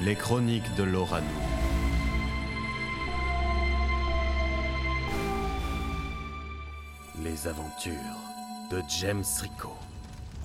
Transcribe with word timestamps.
Les 0.00 0.14
chroniques 0.14 0.72
de 0.76 0.84
Lorano. 0.84 1.26
Les 7.20 7.48
aventures 7.48 7.92
de 8.70 8.80
James 9.00 9.24
Rico. 9.40 9.74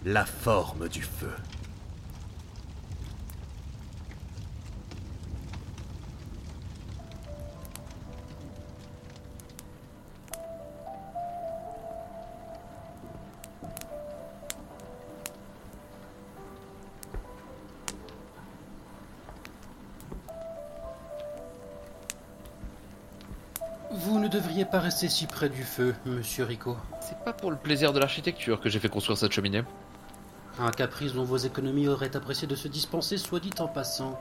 La 0.05 0.25
forme 0.25 0.89
du 0.89 1.03
feu. 1.03 1.29
Pas 24.73 24.79
rester 24.79 25.07
si 25.07 25.27
près 25.27 25.49
du 25.49 25.63
feu, 25.63 25.93
monsieur 26.03 26.45
Rico. 26.45 26.75
C'est 26.99 27.19
pas 27.19 27.31
pour 27.31 27.51
le 27.51 27.57
plaisir 27.57 27.93
de 27.93 27.99
l'architecture 27.99 28.59
que 28.59 28.69
j'ai 28.69 28.79
fait 28.79 28.89
construire 28.89 29.19
cette 29.19 29.31
cheminée. 29.31 29.63
Un 30.59 30.71
caprice 30.71 31.13
dont 31.13 31.23
vos 31.23 31.37
économies 31.37 31.87
auraient 31.87 32.15
apprécié 32.15 32.47
de 32.47 32.55
se 32.55 32.67
dispenser, 32.67 33.19
soit 33.19 33.39
dit 33.39 33.51
en 33.59 33.67
passant. 33.67 34.19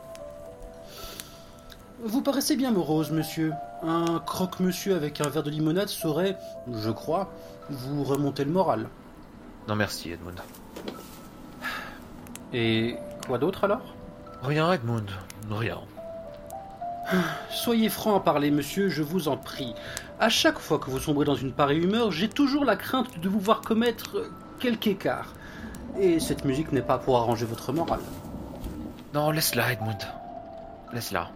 Vous 2.05 2.21
paraissez 2.21 2.55
bien 2.55 2.71
morose, 2.71 3.13
monsieur. 3.13 3.55
Un 3.83 4.21
croque-monsieur 4.27 4.95
avec 4.95 5.23
un 5.23 5.31
verre 5.31 5.43
de 5.43 5.49
limonade 5.49 5.89
saurait, 5.89 6.37
je 6.71 6.91
crois, 6.91 7.33
vous 7.71 8.05
remonter 8.05 8.45
le 8.45 8.51
moral. 8.51 8.91
Non 9.69 9.75
merci 9.75 10.11
Edmund. 10.11 10.39
Et 12.53 12.97
quoi 13.27 13.39
d'autre 13.39 13.65
alors? 13.65 13.95
Rien 14.43 14.71
Edmund, 14.71 15.11
rien. 15.51 15.79
Soyez 17.51 17.89
franc 17.89 18.17
à 18.17 18.21
parler, 18.21 18.51
monsieur, 18.51 18.91
je 18.91 19.03
vous 19.03 19.29
en 19.29 19.39
prie. 19.39 19.75
À 20.23 20.29
chaque 20.29 20.61
fois 20.61 20.79
que 20.79 20.89
vous 20.89 21.01
sombrez 21.01 21.25
dans 21.25 21.35
une 21.35 21.51
pareille 21.51 21.81
humeur, 21.83 22.13
j'ai 22.13 22.29
toujours 22.29 22.65
la 22.65 22.77
crainte 22.77 23.19
de 23.19 23.29
vous 23.29 23.41
voir 23.41 23.61
commettre 23.61 24.19
euh, 24.19 24.31
quelque 24.61 24.87
écart. 24.87 25.35
Et 25.99 26.21
cette 26.21 26.45
musique 26.45 26.71
n'est 26.71 26.81
pas 26.81 26.97
pour 26.97 27.17
arranger 27.19 27.45
votre 27.45 27.73
morale. 27.73 27.99
Non, 29.15 29.33
laisse-la 29.33 29.73
Edmund. 29.73 29.99
Laisse-la. 30.93 31.29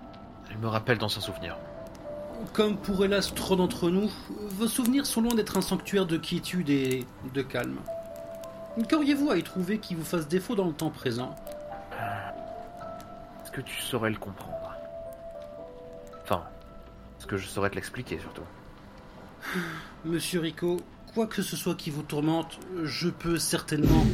Elle 0.49 0.59
me 0.59 0.69
rappelle 0.69 0.99
dans 0.99 1.09
son 1.09 1.21
souvenir. 1.21 1.57
Comme 2.53 2.77
pour 2.77 3.05
hélas 3.05 3.35
trop 3.35 3.57
d'entre 3.57 3.91
nous, 3.91 4.09
vos 4.51 4.69
souvenirs 4.69 5.05
sont 5.05 5.21
loin 5.21 5.35
d'être 5.35 5.57
un 5.57 5.63
sanctuaire 5.63 6.07
de 6.07 6.17
quiétude 6.17 6.71
et 6.71 7.05
de 7.35 7.43
calme. 7.43 7.81
Qu'auriez-vous 8.89 9.33
à 9.33 9.37
y 9.37 9.43
trouver 9.43 9.79
qui 9.79 9.97
vous 9.97 10.05
fasse 10.05 10.29
défaut 10.29 10.55
dans 10.55 10.69
le 10.69 10.73
temps 10.73 10.91
présent? 10.91 11.35
Est-ce 13.43 13.51
que 13.51 13.63
tu 13.63 13.81
saurais 13.81 14.11
le 14.11 14.19
comprendre? 14.19 14.77
Enfin, 16.23 16.45
est-ce 17.19 17.27
que 17.27 17.37
je 17.37 17.49
saurais 17.49 17.71
te 17.71 17.75
l'expliquer 17.75 18.21
surtout? 18.21 18.45
Monsieur 20.05 20.41
Rico, 20.41 20.81
quoi 21.15 21.27
que 21.27 21.43
ce 21.43 21.57
soit 21.57 21.75
qui 21.75 21.91
vous 21.91 22.03
tourmente, 22.03 22.59
je 22.85 23.09
peux 23.09 23.39
certainement... 23.39 24.05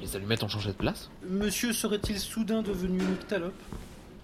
Les 0.00 0.16
allumettes 0.16 0.42
ont 0.42 0.48
changé 0.48 0.70
de 0.70 0.76
place 0.76 1.10
Monsieur 1.28 1.72
serait-il 1.72 2.18
soudain 2.18 2.62
devenu 2.62 2.98
une 2.98 3.10
nyctalope 3.10 3.54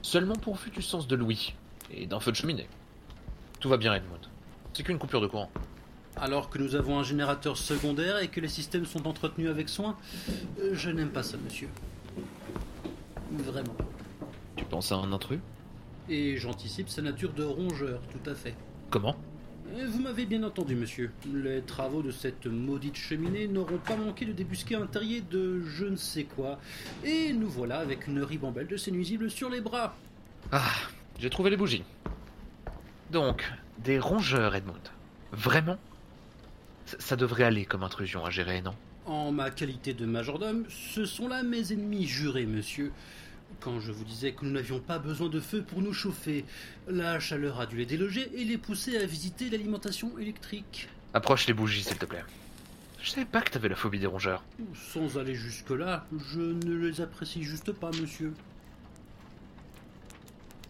Seulement 0.02 0.36
pourvu 0.36 0.70
du 0.70 0.82
sens 0.82 1.06
de 1.06 1.16
Louis 1.16 1.54
et 1.90 2.06
d'un 2.06 2.20
feu 2.20 2.30
de 2.30 2.36
cheminée. 2.36 2.68
Tout 3.60 3.68
va 3.68 3.76
bien 3.76 3.94
Edmund. 3.94 4.20
C'est 4.72 4.82
qu'une 4.82 4.98
coupure 4.98 5.20
de 5.20 5.26
courant. 5.26 5.50
Alors 6.16 6.50
que 6.50 6.58
nous 6.58 6.74
avons 6.74 6.98
un 6.98 7.02
générateur 7.02 7.56
secondaire 7.56 8.18
et 8.18 8.28
que 8.28 8.40
les 8.40 8.48
systèmes 8.48 8.86
sont 8.86 9.06
entretenus 9.06 9.50
avec 9.50 9.68
soin, 9.68 9.96
euh, 10.60 10.70
je 10.74 10.90
n'aime 10.90 11.10
pas 11.10 11.22
ça, 11.22 11.36
monsieur. 11.36 11.68
Vraiment. 13.32 13.76
À 14.78 14.94
un 14.94 15.12
intrus? 15.12 15.40
Et 16.08 16.36
j'anticipe 16.36 16.88
sa 16.88 17.02
nature 17.02 17.32
de 17.32 17.42
rongeur, 17.44 18.00
tout 18.12 18.30
à 18.30 18.34
fait. 18.34 18.54
Comment? 18.90 19.16
Euh, 19.76 19.86
Vous 19.88 20.00
m'avez 20.00 20.24
bien 20.24 20.42
entendu, 20.44 20.76
monsieur. 20.76 21.10
Les 21.34 21.60
travaux 21.62 22.00
de 22.00 22.10
cette 22.12 22.46
maudite 22.46 22.94
cheminée 22.96 23.48
n'auront 23.48 23.78
pas 23.78 23.96
manqué 23.96 24.24
de 24.24 24.32
débusquer 24.32 24.76
un 24.76 24.86
terrier 24.86 25.20
de 25.20 25.60
je 25.62 25.84
ne 25.84 25.96
sais 25.96 26.24
quoi. 26.24 26.58
Et 27.04 27.32
nous 27.32 27.48
voilà 27.48 27.80
avec 27.80 28.06
une 28.06 28.22
ribambelle 28.22 28.68
de 28.68 28.76
ces 28.76 28.90
nuisibles 28.92 29.30
sur 29.30 29.50
les 29.50 29.60
bras. 29.60 29.96
Ah, 30.52 30.72
j'ai 31.18 31.28
trouvé 31.28 31.50
les 31.50 31.56
bougies. 31.56 31.82
Donc, 33.10 33.44
des 33.84 33.98
rongeurs 33.98 34.54
Edmund. 34.54 34.88
Vraiment? 35.32 35.76
Ça, 36.86 36.96
ça 37.00 37.16
devrait 37.16 37.44
aller 37.44 37.64
comme 37.64 37.82
intrusion 37.82 38.24
à 38.24 38.30
gérer, 38.30 38.62
non? 38.62 38.74
En 39.06 39.32
ma 39.32 39.50
qualité 39.50 39.92
de 39.92 40.06
majordome, 40.06 40.64
ce 40.68 41.04
sont 41.04 41.28
là 41.28 41.42
mes 41.42 41.72
ennemis 41.72 42.06
jurés, 42.06 42.46
monsieur. 42.46 42.92
Quand 43.60 43.80
je 43.80 43.90
vous 43.90 44.04
disais 44.04 44.32
que 44.32 44.44
nous 44.44 44.52
n'avions 44.52 44.78
pas 44.78 44.98
besoin 44.98 45.28
de 45.28 45.40
feu 45.40 45.62
pour 45.62 45.82
nous 45.82 45.92
chauffer, 45.92 46.44
la 46.86 47.18
chaleur 47.18 47.60
a 47.60 47.66
dû 47.66 47.76
les 47.76 47.86
déloger 47.86 48.30
et 48.40 48.44
les 48.44 48.56
pousser 48.56 48.96
à 48.96 49.04
visiter 49.04 49.50
l'alimentation 49.50 50.16
électrique. 50.18 50.88
Approche 51.12 51.46
les 51.46 51.54
bougies, 51.54 51.82
s'il 51.82 51.98
te 51.98 52.06
plaît. 52.06 52.24
Je 53.00 53.10
savais 53.10 53.26
pas 53.26 53.42
que 53.42 53.50
t'avais 53.50 53.68
la 53.68 53.76
phobie 53.76 53.98
des 53.98 54.06
rongeurs. 54.06 54.44
Sans 54.92 55.18
aller 55.18 55.34
jusque-là, 55.34 56.06
je 56.32 56.40
ne 56.40 56.74
les 56.74 57.00
apprécie 57.00 57.42
juste 57.42 57.72
pas, 57.72 57.90
monsieur. 58.00 58.32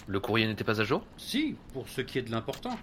Le 0.07 0.21
courrier 0.21 0.47
n'était 0.47 0.65
pas 0.65 0.81
à 0.81 0.85
jour? 0.85 1.05
Si, 1.19 1.57
pour 1.73 1.89
ce 1.89 2.01
qui 2.01 2.19
est 2.19 2.23
de 2.23 2.31
l'important. 2.31 2.79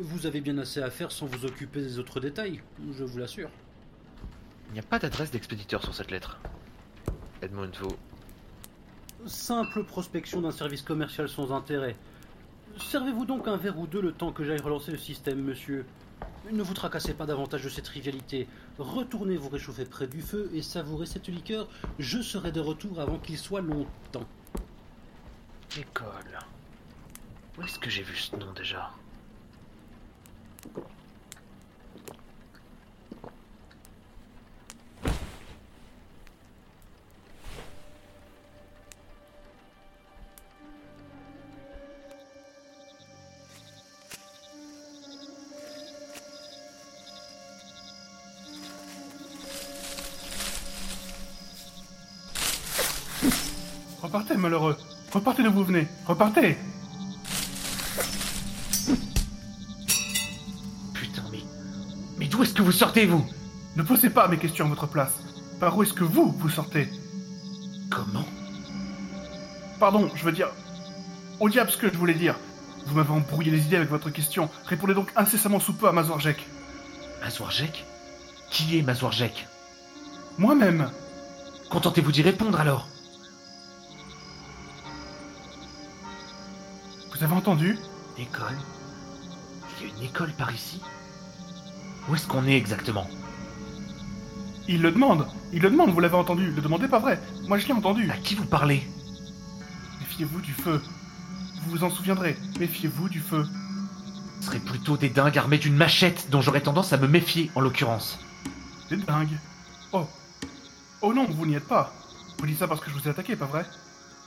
Vous 0.00 0.26
avez 0.26 0.40
bien 0.40 0.56
assez 0.58 0.80
à 0.80 0.90
faire 0.90 1.12
sans 1.12 1.26
vous 1.26 1.44
occuper 1.44 1.80
des 1.80 1.98
autres 1.98 2.20
détails, 2.20 2.62
je 2.96 3.04
vous 3.04 3.18
l'assure. 3.18 3.50
Il 4.68 4.72
n'y 4.72 4.80
a 4.80 4.82
pas 4.82 4.98
d'adresse 4.98 5.30
d'expéditeur 5.30 5.82
sur 5.82 5.94
cette 5.94 6.10
lettre. 6.10 6.38
Edmund, 7.42 7.76
vous... 7.80 7.96
Simple 9.24 9.84
prospection 9.84 10.40
d'un 10.40 10.52
service 10.52 10.82
commercial 10.82 11.28
sans 11.28 11.52
intérêt. 11.52 11.96
Servez-vous 12.78 13.24
donc 13.24 13.48
un 13.48 13.56
verre 13.56 13.78
ou 13.78 13.86
deux 13.86 14.02
le 14.02 14.12
temps 14.12 14.32
que 14.32 14.44
j'aille 14.44 14.60
relancer 14.60 14.92
le 14.92 14.98
système, 14.98 15.42
monsieur. 15.42 15.86
Ne 16.52 16.62
vous 16.62 16.74
tracassez 16.74 17.14
pas 17.14 17.26
davantage 17.26 17.64
de 17.64 17.68
ces 17.68 17.82
trivialités. 17.82 18.46
Retournez 18.78 19.36
vous 19.36 19.48
réchauffer 19.48 19.84
près 19.84 20.06
du 20.06 20.20
feu 20.20 20.50
et 20.54 20.62
savourez 20.62 21.06
cette 21.06 21.28
liqueur. 21.28 21.68
Je 21.98 22.20
serai 22.20 22.52
de 22.52 22.60
retour 22.60 23.00
avant 23.00 23.18
qu'il 23.18 23.38
soit 23.38 23.62
longtemps. 23.62 24.26
École. 25.76 26.38
Où 27.58 27.62
est-ce 27.62 27.78
que 27.78 27.90
j'ai 27.90 28.02
vu 28.02 28.14
ce 28.14 28.36
nom 28.36 28.52
déjà? 28.52 28.92
Repartez, 54.16 54.38
malheureux. 54.38 54.78
Repartez 55.12 55.42
d'où 55.42 55.52
vous 55.52 55.64
venez. 55.64 55.86
Repartez. 56.06 56.56
Putain, 60.94 61.22
mais... 61.30 61.44
Mais 62.16 62.26
d'où 62.26 62.42
est-ce 62.42 62.54
que 62.54 62.62
vous 62.62 62.72
sortez, 62.72 63.04
vous? 63.04 63.26
Ne 63.76 63.82
posez 63.82 64.08
pas 64.08 64.26
mes 64.28 64.38
questions 64.38 64.64
à 64.64 64.68
votre 64.70 64.86
place. 64.86 65.12
Par 65.60 65.76
où 65.76 65.82
est-ce 65.82 65.92
que 65.92 66.02
vous, 66.02 66.34
vous 66.38 66.48
sortez? 66.48 66.88
Comment? 67.90 68.24
Pardon, 69.78 70.10
je 70.14 70.24
veux 70.24 70.32
dire... 70.32 70.48
Au 71.38 71.50
diable 71.50 71.70
ce 71.70 71.76
que 71.76 71.92
je 71.92 71.98
voulais 71.98 72.14
dire. 72.14 72.36
Vous 72.86 72.96
m'avez 72.96 73.12
embrouillé 73.12 73.50
les 73.50 73.66
idées 73.66 73.76
avec 73.76 73.90
votre 73.90 74.08
question. 74.08 74.48
Répondez 74.64 74.94
donc 74.94 75.12
incessamment 75.14 75.60
sous 75.60 75.74
peu 75.74 75.88
à 75.88 75.92
Mazorjek. 75.92 76.42
Mazouarjek? 77.20 77.84
Qui 78.50 78.78
est 78.78 78.82
Mazouarjek? 78.82 79.46
Moi-même. 80.38 80.90
Contentez-vous 81.68 82.12
d'y 82.12 82.22
répondre 82.22 82.58
alors? 82.58 82.88
Vous 87.16 87.24
avez 87.24 87.34
entendu? 87.34 87.78
École? 88.18 88.58
Il 89.80 89.86
y 89.86 89.90
a 89.90 89.94
une 89.96 90.02
école 90.02 90.32
par 90.32 90.52
ici? 90.52 90.82
Où 92.08 92.14
est-ce 92.14 92.26
qu'on 92.26 92.46
est 92.46 92.56
exactement? 92.56 93.08
Il 94.68 94.82
le 94.82 94.90
demande. 94.90 95.26
Il 95.50 95.62
le 95.62 95.70
demande, 95.70 95.92
vous 95.92 96.00
l'avez 96.00 96.16
entendu. 96.16 96.50
Le 96.50 96.60
demandez 96.60 96.88
pas 96.88 96.98
vrai. 96.98 97.18
Moi, 97.48 97.56
je 97.56 97.66
l'ai 97.68 97.72
entendu. 97.72 98.10
À 98.10 98.18
qui 98.18 98.34
vous 98.34 98.44
parlez? 98.44 98.86
Méfiez-vous 100.00 100.42
du 100.42 100.52
feu. 100.52 100.82
Vous 101.62 101.70
vous 101.70 101.84
en 101.84 101.90
souviendrez. 101.90 102.36
Méfiez-vous 102.60 103.08
du 103.08 103.20
feu. 103.20 103.46
Ce 104.40 104.48
serait 104.48 104.58
plutôt 104.58 104.98
des 104.98 105.08
dingues 105.08 105.38
armés 105.38 105.58
d'une 105.58 105.76
machette 105.76 106.28
dont 106.28 106.42
j'aurais 106.42 106.60
tendance 106.60 106.92
à 106.92 106.98
me 106.98 107.08
méfier 107.08 107.50
en 107.54 107.60
l'occurrence. 107.60 108.18
C'est 108.90 109.02
dingue. 109.06 109.38
Oh. 109.92 110.06
Oh 111.00 111.14
non, 111.14 111.24
vous 111.30 111.46
n'y 111.46 111.54
êtes 111.54 111.66
pas. 111.66 111.94
Vous 112.38 112.46
dites 112.46 112.58
ça 112.58 112.68
parce 112.68 112.82
que 112.82 112.90
je 112.90 112.94
vous 112.94 113.08
ai 113.08 113.10
attaqué, 113.10 113.36
pas 113.36 113.46
vrai? 113.46 113.64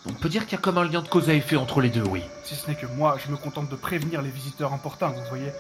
On 0.06 0.14
peut 0.14 0.30
dire 0.30 0.46
qu'il 0.46 0.54
y 0.54 0.56
a 0.56 0.62
comme 0.62 0.78
un 0.78 0.86
lien 0.86 1.02
de 1.02 1.08
cause 1.08 1.30
à 1.30 1.34
effet 1.34 1.56
entre 1.56 1.82
les 1.82 1.90
deux, 1.90 2.04
oui. 2.04 2.22
Si 2.44 2.56
ce 2.56 2.68
n'est 2.68 2.76
que 2.76 2.86
moi, 2.86 3.18
je 3.24 3.32
me 3.32 3.38
contente 3.38 3.70
de 3.70 3.76
prévenir 3.76 4.22
les 4.22 4.30
visiteurs 4.30 4.74
importuns, 4.74 5.10
vous 5.10 5.28
voyez. 5.30 5.52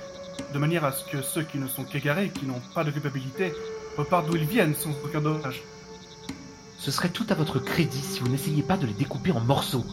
De 0.54 0.60
manière 0.60 0.86
à 0.86 0.92
ce 0.92 1.04
que 1.04 1.22
ceux 1.22 1.44
qui 1.44 1.58
ne 1.58 1.68
sont 1.68 1.84
qu'égarés, 1.84 2.30
qui 2.30 2.46
n'ont 2.46 2.62
pas 2.74 2.84
de 2.84 2.92
culpabilité, 2.92 3.54
repartent 3.98 4.28
d'où 4.28 4.38
ils 4.38 4.46
viennent 4.46 4.76
sans 4.76 4.92
aucun 5.04 5.22
dommage. 5.22 5.62
Ce 6.78 6.92
serait 6.92 7.10
tout 7.10 7.26
à 7.30 7.36
votre 7.36 7.60
crédit 7.60 8.00
si 8.00 8.22
vous 8.22 8.30
n'essayiez 8.30 8.64
pas 8.64 8.78
de 8.78 8.88
les 8.88 8.94
découper 8.94 9.32
en 9.34 9.42
morceaux. 9.42 9.86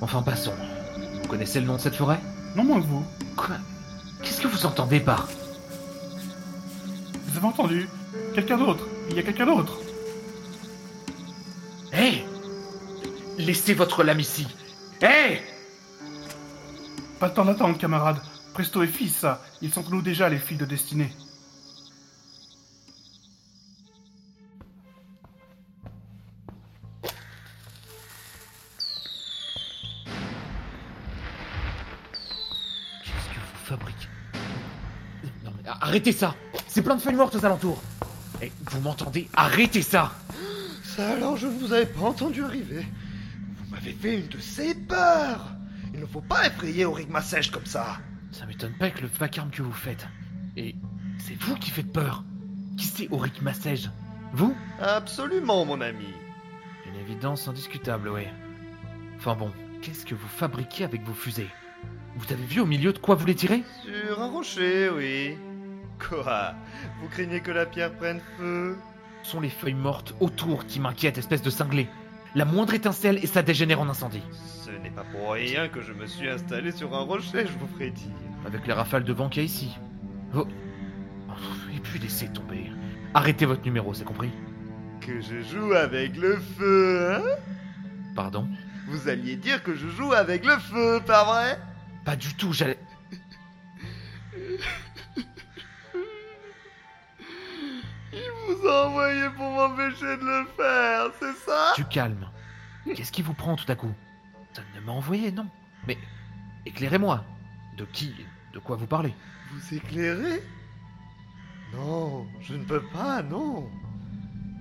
Enfin, 0.00 0.22
passons. 0.22 0.54
Vous 1.22 1.28
connaissez 1.28 1.60
le 1.60 1.66
nom 1.66 1.74
de 1.74 1.80
cette 1.80 1.96
forêt? 1.96 2.20
Non 2.56 2.64
moins 2.64 2.80
que 2.80 2.86
vous. 2.86 3.04
Quoi? 3.36 3.56
Qu'est-ce 4.22 4.40
que 4.40 4.48
vous 4.48 4.64
entendez 4.64 5.00
par... 5.00 5.28
Vous 7.26 7.36
avez 7.36 7.46
entendu? 7.46 7.88
Quelqu'un 8.34 8.56
d'autre? 8.56 8.86
Il 9.10 9.16
y 9.16 9.18
a 9.18 9.22
quelqu'un 9.22 9.46
d'autre? 9.46 9.78
Laissez 13.44 13.74
votre 13.74 14.02
lame 14.04 14.20
ici 14.20 14.46
Hé 15.02 15.40
Pas 17.20 17.28
le 17.28 17.34
temps 17.34 17.44
d'attendre, 17.44 17.76
camarade. 17.78 18.16
Presto 18.54 18.82
et 18.82 18.86
fils, 18.86 19.14
ça. 19.14 19.42
Ils 19.60 19.72
sont 19.72 19.84
nous 19.90 20.02
déjà, 20.02 20.28
les 20.28 20.38
filles 20.38 20.56
de 20.56 20.64
destinée. 20.64 21.12
Qu'est-ce 33.02 33.28
que 33.28 33.40
vous 33.40 33.64
fabriquez? 33.64 34.08
Non 35.44 35.52
mais 35.56 35.68
arrêtez 35.80 36.12
ça 36.12 36.34
C'est 36.68 36.82
plein 36.82 36.96
de 36.96 37.00
feuilles 37.00 37.14
mortes 37.14 37.34
aux 37.36 37.44
alentours 37.44 37.82
Eh, 38.42 38.50
vous 38.70 38.80
m'entendez? 38.80 39.28
Arrêtez 39.34 39.82
ça 39.82 40.12
Ça 40.84 41.10
alors, 41.10 41.36
je 41.36 41.46
ne 41.46 41.52
vous 41.58 41.72
avais 41.72 41.86
pas 41.86 42.00
entendu 42.02 42.42
arriver. 42.44 42.86
Vous 43.74 43.80
m'avez 43.80 43.92
fait 43.92 44.20
une 44.20 44.28
de 44.28 44.38
ces 44.38 44.72
peurs. 44.74 45.48
Il 45.92 45.98
ne 46.00 46.06
faut 46.06 46.20
pas 46.20 46.46
effrayer 46.46 46.84
Origma 46.84 47.20
sèche 47.20 47.50
comme 47.50 47.66
ça. 47.66 47.98
Ça 48.30 48.46
m'étonne 48.46 48.72
pas 48.74 48.84
avec 48.84 49.00
le 49.00 49.08
vacarme 49.08 49.50
que 49.50 49.62
vous 49.62 49.72
faites. 49.72 50.06
Et 50.56 50.76
c'est 51.18 51.34
vous 51.42 51.56
qui 51.56 51.70
faites 51.70 51.92
peur 51.92 52.22
Qui 52.78 52.86
c'est 52.86 53.08
Auric 53.10 53.42
Massège 53.42 53.90
Vous? 54.32 54.54
Absolument, 54.80 55.64
mon 55.64 55.80
ami. 55.80 56.06
Une 56.86 57.00
évidence 57.00 57.48
indiscutable, 57.48 58.10
oui. 58.10 58.22
Enfin 59.16 59.34
bon, 59.34 59.50
qu'est-ce 59.82 60.06
que 60.06 60.14
vous 60.14 60.28
fabriquez 60.28 60.84
avec 60.84 61.02
vos 61.02 61.12
fusées? 61.14 61.50
Vous 62.16 62.32
avez 62.32 62.44
vu 62.44 62.60
au 62.60 62.66
milieu 62.66 62.92
de 62.92 62.98
quoi 62.98 63.16
vous 63.16 63.26
les 63.26 63.34
tirez? 63.34 63.64
Sur 63.82 64.22
un 64.22 64.28
rocher, 64.28 64.88
oui. 64.90 65.36
Quoi? 66.08 66.54
Vous 67.00 67.08
craignez 67.08 67.40
que 67.40 67.50
la 67.50 67.66
pierre 67.66 67.92
prenne 67.92 68.20
feu? 68.38 68.76
Ce 69.24 69.32
sont 69.32 69.40
les 69.40 69.50
feuilles 69.50 69.74
mortes 69.74 70.14
autour 70.20 70.64
qui 70.66 70.78
m'inquiètent, 70.78 71.18
espèce 71.18 71.42
de 71.42 71.50
cinglé. 71.50 71.88
La 72.34 72.44
moindre 72.44 72.74
étincelle 72.74 73.18
et 73.22 73.28
ça 73.28 73.42
dégénère 73.42 73.80
en 73.80 73.88
incendie. 73.88 74.22
Ce 74.64 74.70
n'est 74.70 74.90
pas 74.90 75.04
pour 75.04 75.32
rien 75.32 75.68
que 75.68 75.80
je 75.80 75.92
me 75.92 76.06
suis 76.06 76.28
installé 76.28 76.72
sur 76.72 76.92
un 76.94 77.02
rocher, 77.02 77.46
je 77.46 77.58
vous 77.58 77.68
ferai 77.68 77.90
dire. 77.90 78.10
Avec 78.44 78.66
les 78.66 78.72
rafales 78.72 79.04
de 79.04 79.12
vent 79.12 79.28
qu'il 79.28 79.42
y 79.42 79.44
a 79.44 79.46
ici. 79.46 79.76
Oh. 80.34 80.46
Et 81.76 81.78
puis 81.80 82.00
laissez 82.00 82.26
tomber. 82.28 82.72
Arrêtez 83.14 83.46
votre 83.46 83.62
numéro, 83.64 83.94
c'est 83.94 84.04
compris? 84.04 84.30
Que 85.00 85.20
je 85.20 85.42
joue 85.42 85.72
avec 85.74 86.16
le 86.16 86.36
feu, 86.36 87.14
hein? 87.14 87.22
Pardon? 88.16 88.48
Vous 88.88 89.08
alliez 89.08 89.36
dire 89.36 89.62
que 89.62 89.74
je 89.74 89.86
joue 89.88 90.12
avec 90.12 90.44
le 90.44 90.58
feu, 90.58 91.00
pas 91.06 91.24
vrai? 91.24 91.58
Pas 92.04 92.16
du 92.16 92.34
tout, 92.34 92.52
j'allais... 92.52 92.78
Il 98.12 98.30
vous 98.46 98.68
a 98.68 98.86
envoyé 98.86 99.28
pour 99.36 99.50
m'empêcher 99.50 100.16
de 100.16 100.24
le 100.24 100.46
faire, 100.56 100.63
Du 101.74 101.84
calme. 101.84 102.28
Qu'est-ce 102.94 103.12
qui 103.12 103.22
vous 103.22 103.34
prend 103.34 103.56
tout 103.56 103.70
à 103.70 103.74
coup? 103.74 103.92
Ça 104.52 104.62
ne 104.74 104.80
m'a 104.80 104.92
envoyé, 104.92 105.32
non. 105.32 105.46
Mais 105.86 105.98
éclairez-moi. 106.66 107.24
De 107.76 107.84
qui 107.84 108.14
De 108.52 108.58
quoi 108.58 108.76
vous 108.76 108.86
parlez? 108.86 109.14
Vous 109.50 109.74
éclairez? 109.74 110.42
Non, 111.72 112.26
je 112.40 112.54
ne 112.54 112.64
peux 112.64 112.82
pas, 112.92 113.22
non. 113.22 113.68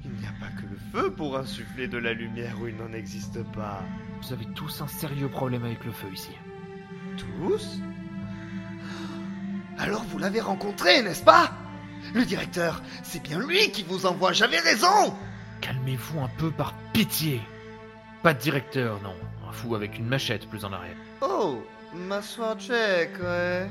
Il 0.04 0.12
n'y 0.12 0.26
a 0.26 0.32
pas 0.40 0.48
que 0.48 0.66
le 0.66 0.78
feu 0.92 1.14
pour 1.14 1.38
insuffler 1.38 1.88
de 1.88 1.98
la 1.98 2.14
lumière 2.14 2.60
où 2.60 2.68
il 2.68 2.76
n'en 2.76 2.92
existe 2.92 3.44
pas. 3.52 3.84
Vous 4.22 4.34
avez 4.34 4.46
tous 4.54 4.82
un 4.82 4.88
sérieux 4.88 5.30
problème 5.30 5.64
avec 5.64 5.86
le 5.86 5.92
feu 5.92 6.08
ici. 6.12 6.32
Tous? 7.18 7.80
Alors 9.78 10.04
vous 10.04 10.18
l'avez 10.18 10.42
rencontré, 10.42 11.02
n'est-ce 11.04 11.24
pas? 11.24 11.52
Le 12.14 12.26
directeur, 12.26 12.82
c'est 13.04 13.22
bien 13.22 13.40
lui 13.40 13.72
qui 13.72 13.84
vous 13.84 14.06
envoie, 14.06 14.34
j'avais 14.34 14.60
raison 14.60 15.16
Calmez-vous 15.64 16.20
un 16.20 16.28
peu 16.38 16.52
par 16.52 16.74
pitié. 16.92 17.40
Pas 18.22 18.34
de 18.34 18.40
directeur, 18.40 19.02
non. 19.02 19.16
Un 19.48 19.52
fou 19.54 19.76
avec 19.76 19.98
une 19.98 20.06
machette 20.06 20.50
plus 20.50 20.66
en 20.66 20.74
arrière. 20.74 20.98
Oh, 21.22 21.64
m'asseoir 21.96 22.60
check, 22.60 23.12
ouais. 23.22 23.70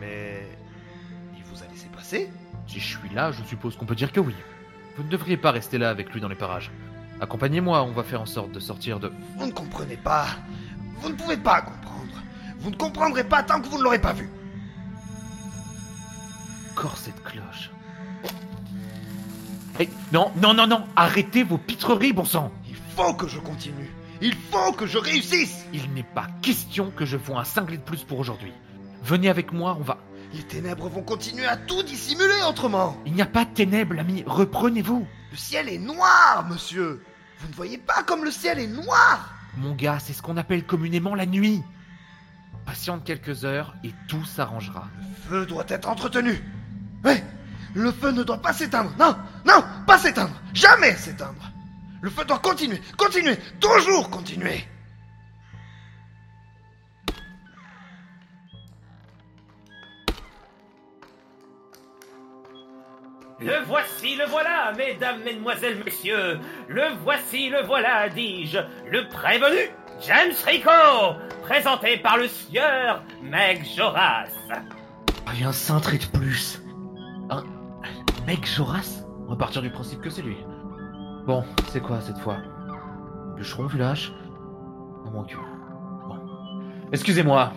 Mais... 0.00 0.46
Il 1.36 1.42
vous 1.44 1.60
a 1.64 1.66
laissé 1.66 1.88
passer? 1.88 2.30
Si 2.68 2.78
je 2.78 2.96
suis 2.96 3.08
là, 3.12 3.32
je 3.32 3.42
suppose 3.42 3.76
qu'on 3.76 3.86
peut 3.86 3.96
dire 3.96 4.12
que 4.12 4.20
oui. 4.20 4.34
Vous 4.96 5.02
ne 5.02 5.08
devriez 5.08 5.36
pas 5.36 5.50
rester 5.50 5.78
là 5.78 5.90
avec 5.90 6.12
lui 6.12 6.20
dans 6.20 6.28
les 6.28 6.36
parages. 6.36 6.70
Accompagnez-moi, 7.20 7.82
on 7.82 7.90
va 7.90 8.04
faire 8.04 8.20
en 8.20 8.26
sorte 8.26 8.52
de 8.52 8.60
sortir 8.60 9.00
de... 9.00 9.10
Vous 9.36 9.46
ne 9.46 9.52
comprenez 9.52 9.96
pas. 9.96 10.26
Vous 10.98 11.08
ne 11.08 11.14
pouvez 11.14 11.36
pas 11.36 11.62
comprendre. 11.62 12.22
Vous 12.58 12.70
ne 12.70 12.76
comprendrez 12.76 13.24
pas 13.24 13.42
tant 13.42 13.60
que 13.60 13.66
vous 13.66 13.78
ne 13.78 13.82
l'aurez 13.82 14.00
pas 14.00 14.12
vu. 14.12 14.30
Encore 16.70 16.96
cette 16.98 17.20
cloche. 17.24 17.70
Eh, 19.80 19.88
non, 20.12 20.30
non, 20.36 20.54
non, 20.54 20.66
non 20.66 20.84
Arrêtez 20.96 21.42
vos 21.42 21.58
pitreries, 21.58 22.12
bon 22.12 22.24
sang 22.24 22.52
Il 22.68 22.76
faut 22.96 23.14
que 23.14 23.26
je 23.26 23.38
continue. 23.40 23.90
Il 24.20 24.34
faut 24.50 24.72
que 24.72 24.86
je 24.86 24.98
réussisse. 24.98 25.64
Il 25.72 25.92
n'est 25.92 26.04
pas 26.04 26.28
question 26.42 26.92
que 26.94 27.04
je 27.04 27.16
vois 27.16 27.40
un 27.40 27.44
cinglé 27.44 27.76
de 27.76 27.82
plus 27.82 28.04
pour 28.04 28.18
aujourd'hui. 28.18 28.52
Venez 29.02 29.28
avec 29.28 29.52
moi, 29.52 29.76
on 29.78 29.82
va... 29.82 29.98
Les 30.32 30.42
ténèbres 30.42 30.88
vont 30.88 31.02
continuer 31.02 31.46
à 31.46 31.56
tout 31.56 31.82
dissimuler 31.82 32.42
autrement. 32.48 32.96
Il 33.06 33.12
n'y 33.12 33.22
a 33.22 33.26
pas 33.26 33.44
de 33.44 33.52
ténèbres, 33.54 33.94
l'ami, 33.94 34.24
reprenez-vous 34.26 35.06
Le 35.30 35.36
ciel 35.36 35.68
est 35.68 35.78
noir, 35.78 36.44
monsieur. 36.48 37.04
Vous 37.38 37.48
ne 37.48 37.54
voyez 37.54 37.78
pas 37.78 38.02
comme 38.04 38.24
le 38.24 38.30
ciel 38.30 38.58
est 38.58 38.66
noir? 38.66 39.32
Mon 39.58 39.74
gars, 39.74 39.98
c'est 40.00 40.12
ce 40.12 40.22
qu'on 40.22 40.36
appelle 40.36 40.64
communément 40.64 41.14
la 41.14 41.26
nuit. 41.26 41.62
Patiente 42.64 43.04
quelques 43.04 43.44
heures 43.44 43.74
et 43.84 43.92
tout 44.08 44.24
s'arrangera. 44.24 44.88
Le 44.98 45.28
feu 45.28 45.46
doit 45.46 45.66
être 45.68 45.88
entretenu. 45.88 46.42
Ouais, 47.04 47.22
le 47.74 47.92
feu 47.92 48.10
ne 48.12 48.22
doit 48.22 48.40
pas 48.40 48.52
s'éteindre. 48.52 48.92
Non, 48.98 49.16
non, 49.44 49.62
pas 49.86 49.98
s'éteindre. 49.98 50.34
Jamais 50.52 50.94
s'éteindre. 50.94 51.50
Le 52.00 52.10
feu 52.10 52.24
doit 52.24 52.38
continuer, 52.38 52.80
continuer, 52.96 53.36
toujours 53.60 54.10
continuer. 54.10 54.64
Le 63.40 63.64
voici, 63.66 64.14
le 64.16 64.26
voilà, 64.26 64.72
mesdames, 64.76 65.22
mesdemoiselles, 65.24 65.82
messieurs. 65.84 66.38
Le 66.68 66.94
voici, 67.02 67.48
le 67.48 67.62
voilà, 67.62 68.08
dis-je. 68.08 68.58
Le 68.90 69.08
prévenu, 69.08 69.70
James 70.00 70.32
Rico, 70.46 70.70
présenté 71.42 71.96
par 71.98 72.16
le 72.16 72.28
sieur 72.28 73.02
Meg 73.22 73.64
Joras. 73.76 74.28
Rien 75.26 75.52
cintré 75.52 75.98
de 75.98 76.06
plus. 76.06 76.63
Mec 78.26 78.46
Joras 78.46 79.04
On 79.26 79.30
va 79.30 79.36
partir 79.36 79.60
du 79.60 79.70
principe 79.70 80.00
que 80.00 80.08
c'est 80.08 80.22
lui. 80.22 80.36
Bon, 81.26 81.44
c'est 81.68 81.82
quoi 81.82 82.00
cette 82.00 82.18
fois? 82.18 82.38
Bûcheron 83.36 83.68
hache 83.80 84.12
À 85.06 85.10
moins 85.10 85.24
que... 85.24 85.34
Bon. 85.34 86.16
Excusez-moi, 86.90 87.52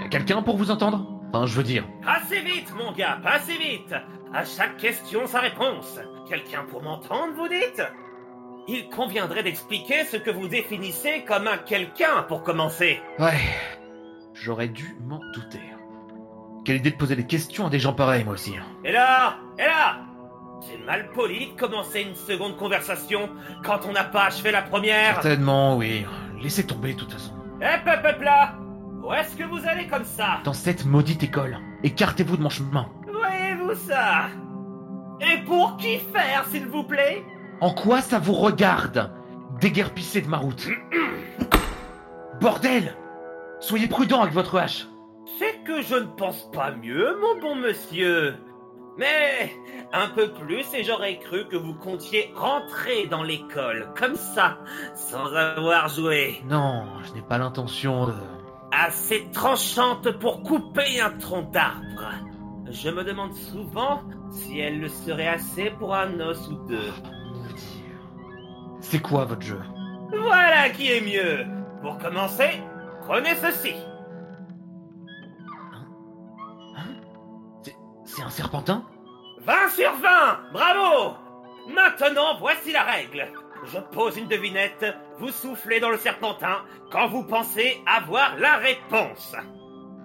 y 0.00 0.02
a 0.02 0.08
quelqu'un 0.08 0.42
pour 0.42 0.56
vous 0.56 0.72
entendre? 0.72 1.06
Enfin, 1.32 1.46
je 1.46 1.54
veux 1.54 1.62
dire... 1.62 1.84
Assez 2.04 2.40
vite, 2.40 2.72
mon 2.76 2.92
gars, 2.92 3.20
assez 3.24 3.56
vite. 3.56 3.94
À 4.34 4.44
chaque 4.44 4.76
question, 4.76 5.26
sa 5.26 5.40
réponse. 5.40 6.00
Quelqu'un 6.28 6.64
pour 6.68 6.82
m'entendre, 6.82 7.34
vous 7.36 7.48
dites? 7.48 7.82
Il 8.66 8.88
conviendrait 8.88 9.44
d'expliquer 9.44 10.04
ce 10.04 10.16
que 10.16 10.30
vous 10.30 10.48
définissez 10.48 11.24
comme 11.26 11.46
un 11.46 11.58
quelqu'un 11.58 12.24
pour 12.26 12.42
commencer. 12.42 13.00
Ouais, 13.20 13.38
j'aurais 14.34 14.68
dû 14.68 14.96
m'en 15.06 15.20
douter. 15.32 15.62
Quelle 16.64 16.76
idée 16.76 16.90
de 16.90 16.96
poser 16.96 17.16
des 17.16 17.26
questions 17.26 17.66
à 17.66 17.70
des 17.70 17.78
gens 17.78 17.94
pareils, 17.94 18.24
moi 18.24 18.34
aussi. 18.34 18.54
Et 18.84 18.92
là 18.92 19.38
Et 19.58 19.62
là 19.62 20.07
C'est 20.60 20.78
mal 20.84 21.10
poli 21.10 21.52
de 21.52 21.58
commencer 21.60 22.02
une 22.02 22.14
seconde 22.16 22.56
conversation 22.56 23.30
quand 23.64 23.80
on 23.88 23.92
n'a 23.92 24.04
pas 24.04 24.24
achevé 24.24 24.50
la 24.50 24.62
première. 24.62 25.14
Certainement, 25.14 25.76
oui. 25.76 26.04
Laissez 26.42 26.66
tomber, 26.66 26.94
de 26.94 26.98
toute 27.00 27.12
façon. 27.12 27.32
Hep 27.60 27.86
hep 27.86 28.04
hep 28.04 28.22
là 28.22 28.54
Où 29.02 29.12
est-ce 29.12 29.36
que 29.36 29.44
vous 29.44 29.66
allez 29.66 29.86
comme 29.86 30.04
ça? 30.04 30.40
Dans 30.44 30.52
cette 30.52 30.84
maudite 30.84 31.22
école, 31.22 31.58
écartez-vous 31.82 32.36
de 32.36 32.42
mon 32.42 32.50
chemin. 32.50 32.88
Voyez-vous 33.12 33.74
ça? 33.74 34.26
Et 35.20 35.38
pour 35.44 35.76
qui 35.76 35.98
faire, 35.98 36.44
s'il 36.50 36.66
vous 36.66 36.84
plaît? 36.84 37.24
En 37.60 37.72
quoi 37.72 38.00
ça 38.00 38.18
vous 38.18 38.34
regarde 38.34 39.12
Déguerpissez 39.60 40.20
de 40.22 40.28
ma 40.28 40.36
route? 40.38 40.68
Bordel 42.40 42.94
Soyez 43.60 43.88
prudent 43.88 44.22
avec 44.22 44.34
votre 44.34 44.56
hache. 44.58 44.86
C'est 45.38 45.64
que 45.64 45.82
je 45.82 45.96
ne 45.96 46.06
pense 46.06 46.48
pas 46.52 46.70
mieux, 46.70 47.16
mon 47.20 47.40
bon 47.40 47.56
monsieur. 47.56 48.36
Mais 48.98 49.52
un 49.92 50.08
peu 50.08 50.32
plus 50.32 50.74
et 50.74 50.82
j'aurais 50.82 51.18
cru 51.18 51.46
que 51.46 51.56
vous 51.56 51.74
comptiez 51.74 52.32
rentrer 52.34 53.06
dans 53.06 53.22
l'école, 53.22 53.92
comme 53.96 54.16
ça, 54.16 54.58
sans 54.94 55.32
avoir 55.32 55.88
joué. 55.88 56.42
Non, 56.46 56.84
je 57.04 57.12
n'ai 57.14 57.22
pas 57.22 57.38
l'intention 57.38 58.06
de... 58.06 58.14
Assez 58.72 59.30
tranchante 59.32 60.10
pour 60.18 60.42
couper 60.42 61.00
un 61.00 61.12
tronc 61.12 61.50
d'arbre. 61.52 62.12
Je 62.70 62.90
me 62.90 63.02
demande 63.04 63.34
souvent 63.34 64.02
si 64.30 64.58
elle 64.58 64.80
le 64.80 64.88
serait 64.88 65.28
assez 65.28 65.70
pour 65.70 65.94
un 65.94 66.20
os 66.20 66.48
ou 66.48 66.54
deux. 66.66 66.92
Maudit. 67.32 67.84
C'est 68.80 69.00
quoi 69.00 69.24
votre 69.24 69.42
jeu? 69.42 69.60
Voilà 70.10 70.68
qui 70.70 70.90
est 70.92 71.00
mieux. 71.00 71.46
Pour 71.80 71.98
commencer, 71.98 72.60
prenez 73.06 73.34
ceci. 73.36 73.74
C'est 78.18 78.24
un 78.24 78.30
serpentin? 78.30 78.82
20 79.42 79.52
sur 79.68 79.92
20 79.92 80.40
Bravo! 80.52 81.14
Maintenant, 81.72 82.36
voici 82.40 82.72
la 82.72 82.82
règle. 82.82 83.28
Je 83.64 83.78
pose 83.78 84.16
une 84.18 84.26
devinette, 84.26 84.84
vous 85.20 85.30
soufflez 85.30 85.78
dans 85.78 85.90
le 85.90 85.98
serpentin 85.98 86.56
quand 86.90 87.06
vous 87.06 87.22
pensez 87.22 87.80
avoir 87.86 88.36
la 88.38 88.56
réponse. 88.56 89.36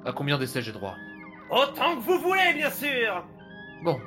À 0.05 0.11
combien 0.11 0.37
d'essais 0.37 0.61
j'ai 0.61 0.71
droit? 0.73 0.93
Autant 1.49 1.95
que 1.95 2.01
vous 2.01 2.19
voulez, 2.19 2.53
bien 2.53 2.69
sûr. 2.69 3.25
Bon, 3.83 3.99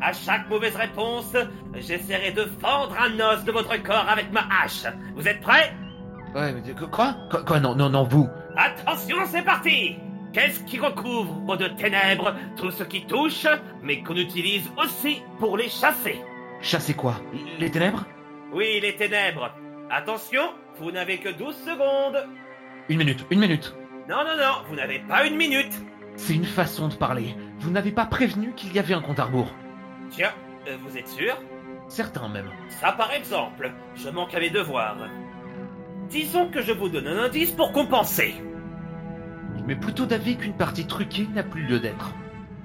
À 0.00 0.14
chaque 0.14 0.48
mauvaise 0.48 0.76
réponse, 0.76 1.36
j'essaierai 1.74 2.32
de 2.32 2.46
fendre 2.62 2.96
un 2.98 3.20
os 3.20 3.44
de 3.44 3.52
votre 3.52 3.76
corps 3.82 4.08
avec 4.08 4.32
ma 4.32 4.44
hache. 4.62 4.86
Vous 5.14 5.28
êtes 5.28 5.42
prêts? 5.42 5.74
Ouais, 6.34 6.54
mais 6.54 6.62
quoi 6.90 7.16
Quoi? 7.46 7.60
Non, 7.60 7.74
non, 7.74 7.90
non, 7.90 8.04
vous. 8.04 8.30
Attention, 8.56 9.18
c'est 9.26 9.42
parti 9.42 9.98
Qu'est-ce 10.32 10.60
qui 10.64 10.78
recouvre 10.78 11.56
de 11.56 11.66
ténèbres 11.66 12.34
tout 12.56 12.70
ce 12.70 12.84
qui 12.84 13.04
touche, 13.04 13.46
mais 13.82 14.02
qu'on 14.02 14.14
utilise 14.16 14.70
aussi 14.78 15.22
pour 15.40 15.56
les 15.56 15.68
chasser? 15.68 16.20
Chasser 16.60 16.94
quoi? 16.94 17.16
Les 17.58 17.70
ténèbres? 17.70 18.04
Oui, 18.52 18.78
les 18.80 18.94
ténèbres. 18.94 19.52
Attention, 19.90 20.42
vous 20.78 20.92
n'avez 20.92 21.18
que 21.18 21.30
12 21.30 21.56
secondes. 21.56 22.24
Une 22.88 22.98
minute, 22.98 23.26
une 23.30 23.40
minute 23.40 23.74
Non, 24.08 24.18
non, 24.18 24.36
non, 24.36 24.62
vous 24.68 24.76
n'avez 24.76 25.00
pas 25.00 25.26
une 25.26 25.36
minute. 25.36 25.72
C'est 26.14 26.34
une 26.34 26.44
façon 26.44 26.86
de 26.88 26.94
parler. 26.94 27.34
Vous 27.58 27.70
n'avez 27.70 27.90
pas 27.90 28.06
prévenu 28.06 28.52
qu'il 28.54 28.72
y 28.72 28.78
avait 28.78 28.94
un 28.94 29.00
compte 29.00 29.18
à 29.18 29.24
rebours. 29.24 29.52
Tiens, 30.10 30.32
euh, 30.68 30.76
vous 30.82 30.96
êtes 30.96 31.08
sûr? 31.08 31.36
Certains 31.88 32.28
même. 32.28 32.50
Ça 32.68 32.92
par 32.92 33.12
exemple, 33.12 33.72
je 33.96 34.08
manque 34.10 34.34
à 34.34 34.38
mes 34.38 34.50
devoirs. 34.50 35.08
Disons 36.08 36.48
que 36.50 36.62
je 36.62 36.72
vous 36.72 36.88
donne 36.88 37.08
un 37.08 37.24
indice 37.24 37.50
pour 37.50 37.72
compenser. 37.72 38.34
Mais 39.70 39.76
plutôt 39.76 40.04
d'avis 40.04 40.36
qu'une 40.36 40.56
partie 40.56 40.84
truquée 40.84 41.28
n'a 41.32 41.44
plus 41.44 41.62
lieu 41.62 41.78
d'être. 41.78 42.12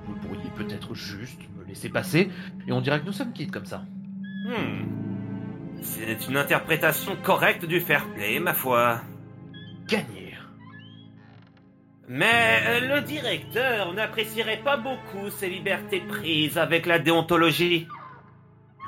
Vous 0.07 0.15
pourriez 0.15 0.50
peut-être 0.55 0.95
juste 0.95 1.39
me 1.55 1.63
laisser 1.63 1.88
passer, 1.88 2.31
et 2.67 2.71
on 2.71 2.81
dirait 2.81 3.00
que 3.00 3.05
nous 3.05 3.12
sommes 3.12 3.31
quittes 3.31 3.51
comme 3.51 3.67
ça. 3.67 3.83
Hmm. 4.47 4.88
C'est 5.83 6.27
une 6.27 6.35
interprétation 6.35 7.15
correcte 7.21 7.63
du 7.63 7.79
fair 7.79 8.07
play, 8.15 8.39
ma 8.39 8.55
foi. 8.55 9.01
Gagner. 9.88 10.33
Mais 12.07 12.63
euh, 12.65 12.95
le 12.95 13.01
directeur 13.01 13.93
n'apprécierait 13.93 14.63
pas 14.63 14.77
beaucoup 14.77 15.29
ces 15.29 15.47
libertés 15.47 16.00
prises 16.00 16.57
avec 16.57 16.88
la 16.88 16.97
déontologie. 16.97 17.88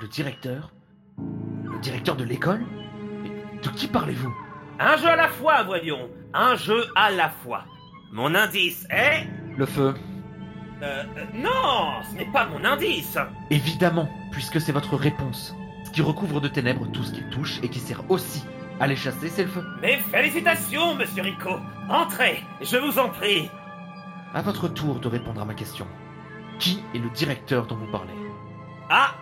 Le 0.01 0.07
directeur? 0.07 0.71
Le 1.19 1.77
directeur 1.81 2.15
de 2.15 2.23
l'école? 2.23 2.65
De 3.61 3.69
qui 3.69 3.85
parlez-vous? 3.85 4.35
Un 4.79 4.97
jeu 4.97 5.07
à 5.07 5.15
la 5.15 5.27
fois, 5.27 5.61
voyons. 5.61 6.09
Un 6.33 6.55
jeu 6.55 6.83
à 6.95 7.11
la 7.11 7.29
fois. 7.29 7.63
Mon 8.11 8.33
indice 8.35 8.87
est... 8.89 9.27
Le 9.57 9.65
feu. 9.65 9.93
Euh, 10.81 11.03
euh, 11.17 11.25
non, 11.33 12.01
ce 12.09 12.15
n'est 12.15 12.31
pas 12.31 12.47
mon 12.47 12.63
indice. 12.63 13.17
Évidemment, 13.49 14.09
puisque 14.31 14.61
c'est 14.61 14.71
votre 14.71 14.95
réponse. 14.95 15.55
Ce 15.85 15.91
qui 15.91 16.01
recouvre 16.01 16.39
de 16.39 16.47
ténèbres 16.47 16.89
tout 16.91 17.03
ce 17.03 17.13
qui 17.13 17.23
touche 17.29 17.59
et 17.63 17.69
qui 17.69 17.79
sert 17.79 18.09
aussi 18.09 18.43
à 18.79 18.87
les 18.87 18.95
chasser, 18.95 19.29
c'est 19.29 19.43
le 19.43 19.49
feu. 19.49 19.63
Mes 19.81 19.97
félicitations, 19.97 20.95
monsieur 20.95 21.23
Rico. 21.23 21.49
Entrez, 21.89 22.43
je 22.61 22.77
vous 22.77 22.99
en 22.99 23.09
prie. 23.09 23.49
À 24.33 24.41
votre 24.41 24.67
tour 24.67 24.99
de 24.99 25.07
répondre 25.07 25.41
à 25.41 25.45
ma 25.45 25.53
question. 25.53 25.87
Qui 26.59 26.83
est 26.93 26.99
le 26.99 27.09
directeur 27.09 27.65
dont 27.65 27.75
vous 27.75 27.91
parlez? 27.91 28.13
Ah 28.89 29.15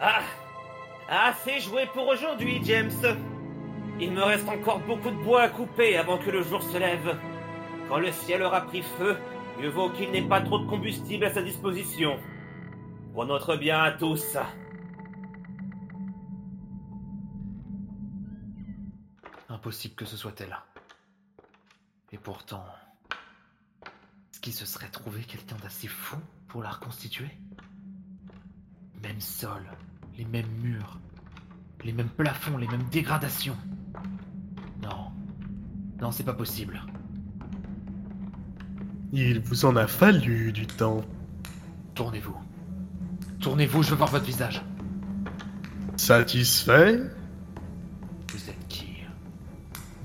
Ah 0.00 0.20
Assez 1.08 1.60
joué 1.60 1.86
pour 1.92 2.06
aujourd'hui, 2.08 2.60
James. 2.64 2.90
Il 4.00 4.12
me 4.12 4.22
reste 4.22 4.48
encore 4.48 4.80
beaucoup 4.80 5.10
de 5.10 5.22
bois 5.22 5.42
à 5.42 5.48
couper 5.48 5.96
avant 5.96 6.18
que 6.18 6.30
le 6.30 6.42
jour 6.42 6.62
se 6.62 6.78
lève. 6.78 7.16
Quand 7.92 7.98
le 7.98 8.10
ciel 8.10 8.40
aura 8.42 8.62
pris 8.62 8.80
feu, 8.80 9.18
mieux 9.60 9.68
vaut 9.68 9.90
qu'il 9.90 10.10
n'ait 10.12 10.26
pas 10.26 10.40
trop 10.40 10.58
de 10.58 10.66
combustible 10.66 11.26
à 11.26 11.34
sa 11.34 11.42
disposition. 11.42 12.18
Pour 13.12 13.26
notre 13.26 13.54
bien 13.54 13.82
à 13.82 13.92
tous. 13.92 14.38
Impossible 19.50 19.94
que 19.94 20.06
ce 20.06 20.16
soit 20.16 20.40
elle. 20.40 20.56
Et 22.12 22.16
pourtant, 22.16 22.64
est-ce 23.84 24.40
qu'il 24.40 24.54
se 24.54 24.64
serait 24.64 24.88
trouvé 24.88 25.22
quelqu'un 25.24 25.56
d'assez 25.56 25.88
fou 25.88 26.16
pour 26.48 26.62
la 26.62 26.70
reconstituer? 26.70 27.28
Même 29.02 29.20
sol, 29.20 29.70
les 30.16 30.24
mêmes 30.24 30.50
murs, 30.62 30.98
les 31.84 31.92
mêmes 31.92 32.08
plafonds, 32.08 32.56
les 32.56 32.68
mêmes 32.68 32.88
dégradations. 32.88 33.58
Non, 34.82 35.12
non, 36.00 36.10
c'est 36.10 36.24
pas 36.24 36.32
possible. 36.32 36.82
Il 39.14 39.40
vous 39.40 39.66
en 39.66 39.76
a 39.76 39.86
fallu 39.86 40.52
du 40.52 40.66
temps. 40.66 41.02
Tournez-vous. 41.94 42.36
Tournez-vous, 43.40 43.82
je 43.82 43.90
veux 43.90 43.96
voir 43.96 44.10
votre 44.10 44.24
visage. 44.24 44.62
Satisfait? 45.96 46.98
Vous 48.28 48.48
êtes 48.48 48.68
qui 48.68 49.04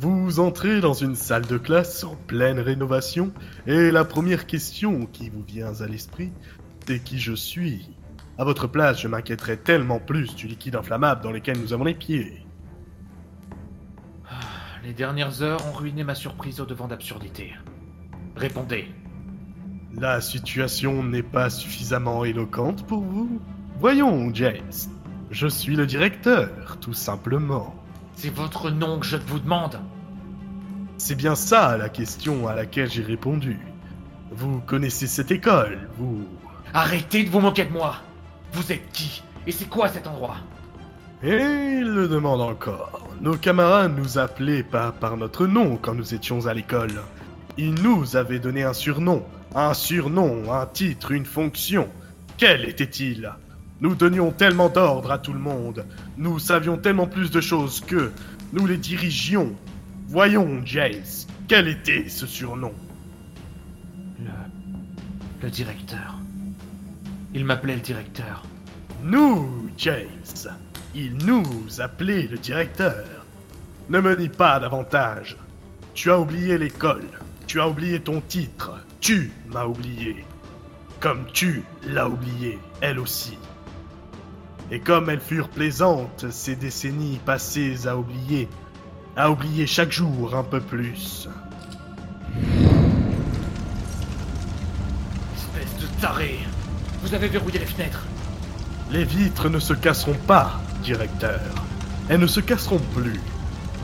Vous 0.01 0.41
entrez 0.41 0.81
dans 0.81 0.93
une 0.93 1.15
salle 1.15 1.45
de 1.45 1.57
classe 1.57 2.03
en 2.03 2.15
pleine 2.15 2.59
rénovation 2.59 3.31
et 3.65 3.91
la 3.91 4.03
première 4.03 4.45
question 4.45 5.05
qui 5.05 5.29
vous 5.29 5.43
vient 5.43 5.79
à 5.79 5.87
l'esprit, 5.87 6.33
c'est 6.85 6.99
qui 6.99 7.17
je 7.17 7.33
suis? 7.33 7.89
À 8.37 8.43
votre 8.43 8.67
place, 8.67 8.99
je 8.99 9.07
m'inquiéterais 9.07 9.57
tellement 9.57 9.99
plus 9.99 10.35
du 10.35 10.47
liquide 10.47 10.75
inflammable 10.75 11.23
dans 11.23 11.31
lequel 11.31 11.61
nous 11.61 11.71
avons 11.71 11.85
les 11.85 11.95
pieds. 11.95 12.45
Les 14.83 14.93
dernières 14.93 15.41
heures 15.41 15.65
ont 15.65 15.73
ruiné 15.73 16.03
ma 16.03 16.15
surprise 16.15 16.59
au 16.59 16.65
devant 16.65 16.87
d'absurdité. 16.87 17.53
Répondez. 18.37 18.87
La 19.99 20.21
situation 20.21 21.03
n'est 21.03 21.23
pas 21.23 21.49
suffisamment 21.49 22.23
éloquente 22.23 22.85
pour 22.85 23.01
vous 23.01 23.41
Voyons, 23.79 24.31
James. 24.33 24.71
Je 25.31 25.47
suis 25.47 25.75
le 25.75 25.87
directeur, 25.87 26.77
tout 26.79 26.93
simplement. 26.93 27.75
C'est 28.13 28.33
votre 28.33 28.69
nom 28.69 28.99
que 28.99 29.07
je 29.07 29.17
vous 29.17 29.39
demande. 29.39 29.79
C'est 30.97 31.15
bien 31.15 31.35
ça 31.35 31.77
la 31.77 31.89
question 31.89 32.47
à 32.47 32.53
laquelle 32.55 32.91
j'ai 32.91 33.03
répondu. 33.03 33.59
Vous 34.31 34.59
connaissez 34.59 35.07
cette 35.07 35.31
école, 35.31 35.89
vous... 35.97 36.27
Arrêtez 36.73 37.23
de 37.23 37.29
vous 37.29 37.39
moquer 37.39 37.65
de 37.65 37.71
moi. 37.71 37.95
Vous 38.53 38.71
êtes 38.71 38.91
qui? 38.91 39.23
Et 39.47 39.51
c'est 39.51 39.69
quoi 39.69 39.87
cet 39.89 40.05
endroit? 40.05 40.37
Et 41.23 41.37
il 41.37 41.89
le 41.91 42.07
demande 42.07 42.41
encore. 42.41 43.07
Nos 43.21 43.37
camarades 43.37 43.97
nous 43.97 44.19
appelaient 44.19 44.63
pas 44.63 44.91
par 44.91 45.17
notre 45.17 45.47
nom 45.47 45.77
quand 45.81 45.95
nous 45.95 46.13
étions 46.13 46.45
à 46.45 46.53
l'école. 46.53 47.01
Ils 47.57 47.73
nous 47.73 48.15
avaient 48.15 48.39
donné 48.39 48.63
un 48.63 48.73
surnom. 48.73 49.25
Un 49.55 49.73
surnom, 49.73 50.53
un 50.53 50.65
titre, 50.67 51.11
une 51.11 51.25
fonction. 51.25 51.89
Quel 52.37 52.69
était-il? 52.69 53.31
Nous 53.81 53.95
donnions 53.95 54.31
tellement 54.31 54.69
d'ordre 54.69 55.11
à 55.11 55.17
tout 55.17 55.33
le 55.33 55.39
monde. 55.39 55.85
Nous 56.17 56.39
savions 56.39 56.77
tellement 56.77 57.07
plus 57.07 57.31
de 57.31 57.41
choses 57.41 57.81
que 57.81 58.11
nous 58.53 58.65
les 58.65 58.77
dirigions. 58.77 59.55
Voyons, 60.07 60.61
James, 60.65 61.03
quel 61.47 61.67
était 61.67 62.09
ce 62.09 62.27
surnom? 62.27 62.73
Le. 64.19 64.31
Le 65.41 65.49
directeur. 65.49 66.19
Il 67.33 67.45
m'appelait 67.45 67.75
le 67.75 67.81
directeur. 67.81 68.43
Nous, 69.03 69.69
James. 69.77 70.07
Il 70.95 71.17
nous 71.25 71.81
appelait 71.81 72.27
le 72.27 72.37
directeur. 72.37 73.05
Ne 73.89 73.99
me 73.99 74.15
dis 74.15 74.29
pas 74.29 74.59
davantage. 74.59 75.37
Tu 75.93 76.11
as 76.11 76.19
oublié 76.19 76.57
l'école. 76.57 77.07
Tu 77.47 77.61
as 77.61 77.69
oublié 77.69 78.01
ton 78.01 78.19
titre. 78.19 78.73
Tu 78.99 79.31
m'as 79.47 79.65
oublié. 79.65 80.25
Comme 80.99 81.25
tu 81.31 81.63
l'as 81.83 82.09
oublié, 82.09 82.59
elle 82.81 82.99
aussi. 82.99 83.37
Et 84.69 84.81
comme 84.81 85.09
elles 85.09 85.21
furent 85.21 85.47
plaisantes, 85.47 86.25
ces 86.29 86.57
décennies 86.57 87.21
passées 87.25 87.87
à 87.87 87.95
oublier, 87.95 88.49
à 89.15 89.31
oublier 89.31 89.65
chaque 89.65 89.93
jour 89.93 90.35
un 90.35 90.43
peu 90.43 90.59
plus. 90.59 91.29
Espèce 95.37 95.77
de 95.79 96.01
taré 96.01 96.39
Vous 97.01 97.13
avez 97.13 97.29
verrouillé 97.29 97.59
les 97.59 97.65
fenêtres 97.65 98.03
Les 98.91 99.05
vitres 99.05 99.49
ne 99.49 99.59
se 99.59 99.73
casseront 99.73 100.17
pas, 100.27 100.59
directeur. 100.83 101.39
Elles 102.09 102.19
ne 102.19 102.27
se 102.27 102.41
casseront 102.41 102.81
plus. 102.93 103.21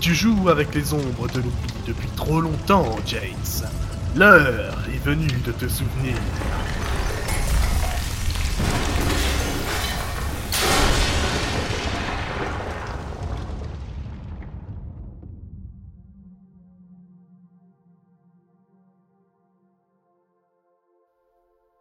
Tu 0.03 0.13
joues 0.13 0.49
avec 0.49 0.75
les 0.75 0.93
ombres 0.93 1.29
de 1.29 1.37
l'oubli 1.37 1.73
depuis 1.87 2.09
trop 2.09 2.41
longtemps, 2.41 2.93
James. 3.05 3.69
L'heure 4.17 4.77
est 4.93 4.97
venue 4.97 5.27
de 5.27 5.53
te 5.53 5.65
souvenir. 5.65 6.17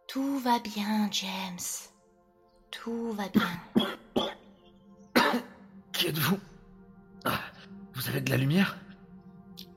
Tout 0.07 0.39
va 0.39 0.59
bien, 0.59 1.09
James. 1.11 1.89
Tout 2.71 3.11
va 3.17 3.25
bien. 3.27 3.83
Qui 5.91 6.07
êtes-vous? 6.07 6.39
Ah, 7.25 7.39
Vous 8.03 8.09
avez 8.09 8.19
de 8.19 8.29
la 8.31 8.35
lumière? 8.37 8.77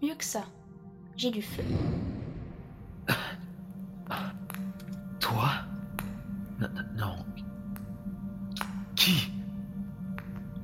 Mieux 0.02 0.16
que 0.16 0.24
ça. 0.24 0.42
J'ai 1.16 1.30
du 1.30 1.42
feu. 1.42 1.62
Toi? 5.20 5.50
N- 6.60 6.70
n- 6.76 6.88
Non. 6.96 7.16
Qui? 8.96 9.30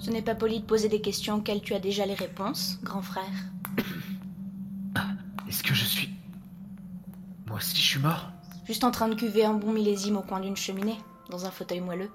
Ce 0.00 0.10
n'est 0.10 0.22
pas 0.22 0.34
poli 0.34 0.58
de 0.58 0.64
poser 0.66 0.88
des 0.88 1.00
questions 1.00 1.36
auxquelles 1.36 1.62
tu 1.62 1.72
as 1.74 1.78
déjà 1.78 2.04
les 2.04 2.14
réponses, 2.14 2.80
grand 2.82 3.02
frère. 3.02 3.22
Est-ce 5.48 5.62
que 5.62 5.72
je 5.74 5.84
suis... 5.84 6.10
Moi 7.46 7.58
aussi 7.58 7.76
je 7.76 7.82
suis 7.82 8.00
mort? 8.00 8.32
Juste 8.66 8.82
en 8.82 8.90
train 8.90 9.08
de 9.08 9.14
cuver 9.14 9.44
un 9.44 9.54
bon 9.54 9.72
millésime 9.72 10.16
au 10.16 10.22
coin 10.22 10.40
d'une 10.40 10.56
cheminée, 10.56 10.98
dans 11.30 11.46
un 11.46 11.50
fauteuil 11.52 11.80
moelleux. 11.80 12.10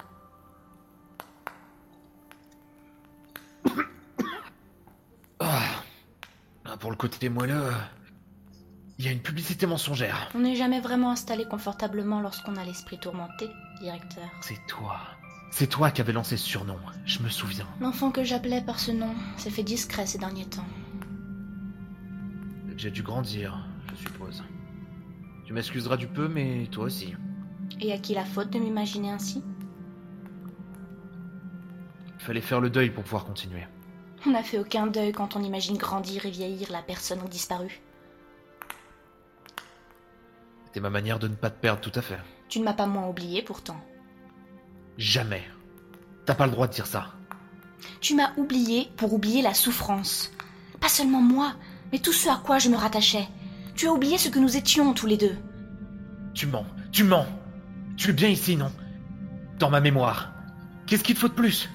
Côté 6.98 7.28
moelleux, 7.28 7.54
euh, 7.54 7.72
il 8.98 9.04
y 9.04 9.08
a 9.08 9.12
une 9.12 9.20
publicité 9.20 9.66
mensongère. 9.66 10.28
On 10.34 10.40
n'est 10.40 10.56
jamais 10.56 10.80
vraiment 10.80 11.12
installé 11.12 11.46
confortablement 11.46 12.20
lorsqu'on 12.20 12.56
a 12.56 12.64
l'esprit 12.64 12.98
tourmenté, 12.98 13.48
directeur. 13.80 14.28
C'est 14.42 14.58
toi. 14.66 15.00
C'est 15.50 15.68
toi 15.68 15.90
qui 15.90 16.02
avais 16.02 16.12
lancé 16.12 16.36
ce 16.36 16.44
surnom, 16.44 16.76
je 17.06 17.22
me 17.22 17.28
souviens. 17.28 17.66
L'enfant 17.80 18.10
que 18.10 18.22
j'appelais 18.22 18.60
par 18.60 18.78
ce 18.78 18.90
nom 18.90 19.14
s'est 19.38 19.50
fait 19.50 19.62
discret 19.62 20.04
ces 20.06 20.18
derniers 20.18 20.44
temps. 20.44 20.66
J'ai 22.76 22.90
dû 22.90 23.02
grandir, 23.02 23.66
je 23.90 23.96
suppose. 23.96 24.44
Tu 25.46 25.52
m'excuseras 25.52 25.96
du 25.96 26.06
peu, 26.06 26.28
mais 26.28 26.66
toi 26.70 26.84
aussi. 26.84 27.14
Et 27.80 27.92
à 27.92 27.98
qui 27.98 28.14
la 28.14 28.24
faute 28.24 28.50
de 28.50 28.58
m'imaginer 28.58 29.10
ainsi? 29.10 29.42
Fallait 32.18 32.40
faire 32.40 32.60
le 32.60 32.68
deuil 32.68 32.90
pour 32.90 33.04
pouvoir 33.04 33.24
continuer. 33.24 33.64
On 34.26 34.30
n'a 34.30 34.42
fait 34.42 34.58
aucun 34.58 34.86
deuil 34.86 35.12
quand 35.12 35.36
on 35.36 35.42
imagine 35.42 35.76
grandir 35.76 36.26
et 36.26 36.30
vieillir 36.30 36.70
la 36.72 36.82
personne 36.82 37.20
disparue. 37.28 37.80
C'était 40.66 40.80
ma 40.80 40.90
manière 40.90 41.18
de 41.18 41.28
ne 41.28 41.34
pas 41.34 41.50
te 41.50 41.60
perdre 41.60 41.80
tout 41.80 41.92
à 41.94 42.02
fait. 42.02 42.18
Tu 42.48 42.58
ne 42.58 42.64
m'as 42.64 42.74
pas 42.74 42.86
moins 42.86 43.08
oublié 43.08 43.42
pourtant. 43.42 43.80
Jamais. 44.96 45.42
T'as 46.26 46.34
pas 46.34 46.46
le 46.46 46.52
droit 46.52 46.66
de 46.66 46.72
dire 46.72 46.86
ça. 46.86 47.14
Tu 48.00 48.14
m'as 48.14 48.32
oublié 48.36 48.90
pour 48.96 49.14
oublier 49.14 49.40
la 49.40 49.54
souffrance. 49.54 50.30
Pas 50.80 50.88
seulement 50.88 51.22
moi, 51.22 51.54
mais 51.92 51.98
tout 51.98 52.12
ce 52.12 52.28
à 52.28 52.36
quoi 52.36 52.58
je 52.58 52.68
me 52.68 52.76
rattachais. 52.76 53.28
Tu 53.74 53.86
as 53.86 53.92
oublié 53.92 54.18
ce 54.18 54.28
que 54.28 54.38
nous 54.38 54.56
étions 54.56 54.92
tous 54.92 55.06
les 55.06 55.16
deux. 55.16 55.36
Tu 56.34 56.46
mens, 56.46 56.66
tu 56.92 57.04
mens. 57.04 57.26
Tu 57.96 58.10
es 58.10 58.12
bien 58.12 58.28
ici, 58.28 58.56
non? 58.56 58.72
Dans 59.58 59.70
ma 59.70 59.80
mémoire. 59.80 60.32
Qu'est-ce 60.86 61.04
qu'il 61.04 61.14
te 61.14 61.20
faut 61.20 61.28
de 61.28 61.34
plus? 61.34 61.68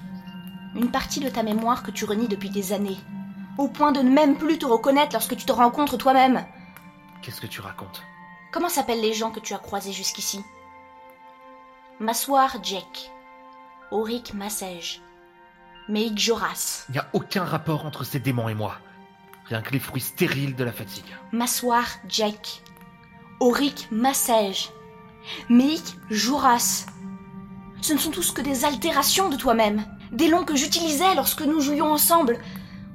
Une 0.74 0.90
partie 0.90 1.20
de 1.20 1.28
ta 1.28 1.42
mémoire 1.42 1.82
que 1.82 1.90
tu 1.90 2.04
renies 2.04 2.28
depuis 2.28 2.50
des 2.50 2.72
années. 2.72 2.98
Au 3.58 3.68
point 3.68 3.92
de 3.92 4.00
ne 4.00 4.10
même 4.10 4.36
plus 4.36 4.58
te 4.58 4.66
reconnaître 4.66 5.12
lorsque 5.12 5.36
tu 5.36 5.44
te 5.44 5.52
rencontres 5.52 5.96
toi-même. 5.96 6.44
Qu'est-ce 7.22 7.40
que 7.40 7.46
tu 7.46 7.60
racontes? 7.60 8.02
Comment 8.52 8.68
s'appellent 8.68 9.00
les 9.00 9.14
gens 9.14 9.30
que 9.30 9.40
tu 9.40 9.54
as 9.54 9.58
croisés 9.58 9.92
jusqu'ici? 9.92 10.40
Massoir 12.00 12.56
Jack. 12.62 13.10
Auric 13.92 14.34
Massège. 14.34 15.00
Meik 15.88 16.18
Joras. 16.18 16.86
Il 16.88 16.92
n'y 16.92 16.98
a 16.98 17.08
aucun 17.12 17.44
rapport 17.44 17.86
entre 17.86 18.02
ces 18.04 18.18
démons 18.18 18.48
et 18.48 18.54
moi. 18.54 18.76
Rien 19.44 19.62
que 19.62 19.72
les 19.72 19.78
fruits 19.78 20.00
stériles 20.00 20.56
de 20.56 20.64
la 20.64 20.72
fatigue. 20.72 21.14
Massoir 21.30 21.84
Jack. 22.08 22.62
Auric 23.38 23.88
Massège. 23.92 24.70
Meik 25.48 25.96
Joras. 26.10 26.86
Ce 27.80 27.92
ne 27.92 27.98
sont 27.98 28.10
tous 28.10 28.32
que 28.32 28.40
des 28.40 28.64
altérations 28.64 29.28
de 29.28 29.36
toi-même. 29.36 29.84
Des 30.12 30.28
noms 30.28 30.44
que 30.44 30.56
j'utilisais 30.56 31.14
lorsque 31.14 31.42
nous 31.42 31.60
jouions 31.60 31.92
ensemble. 31.92 32.38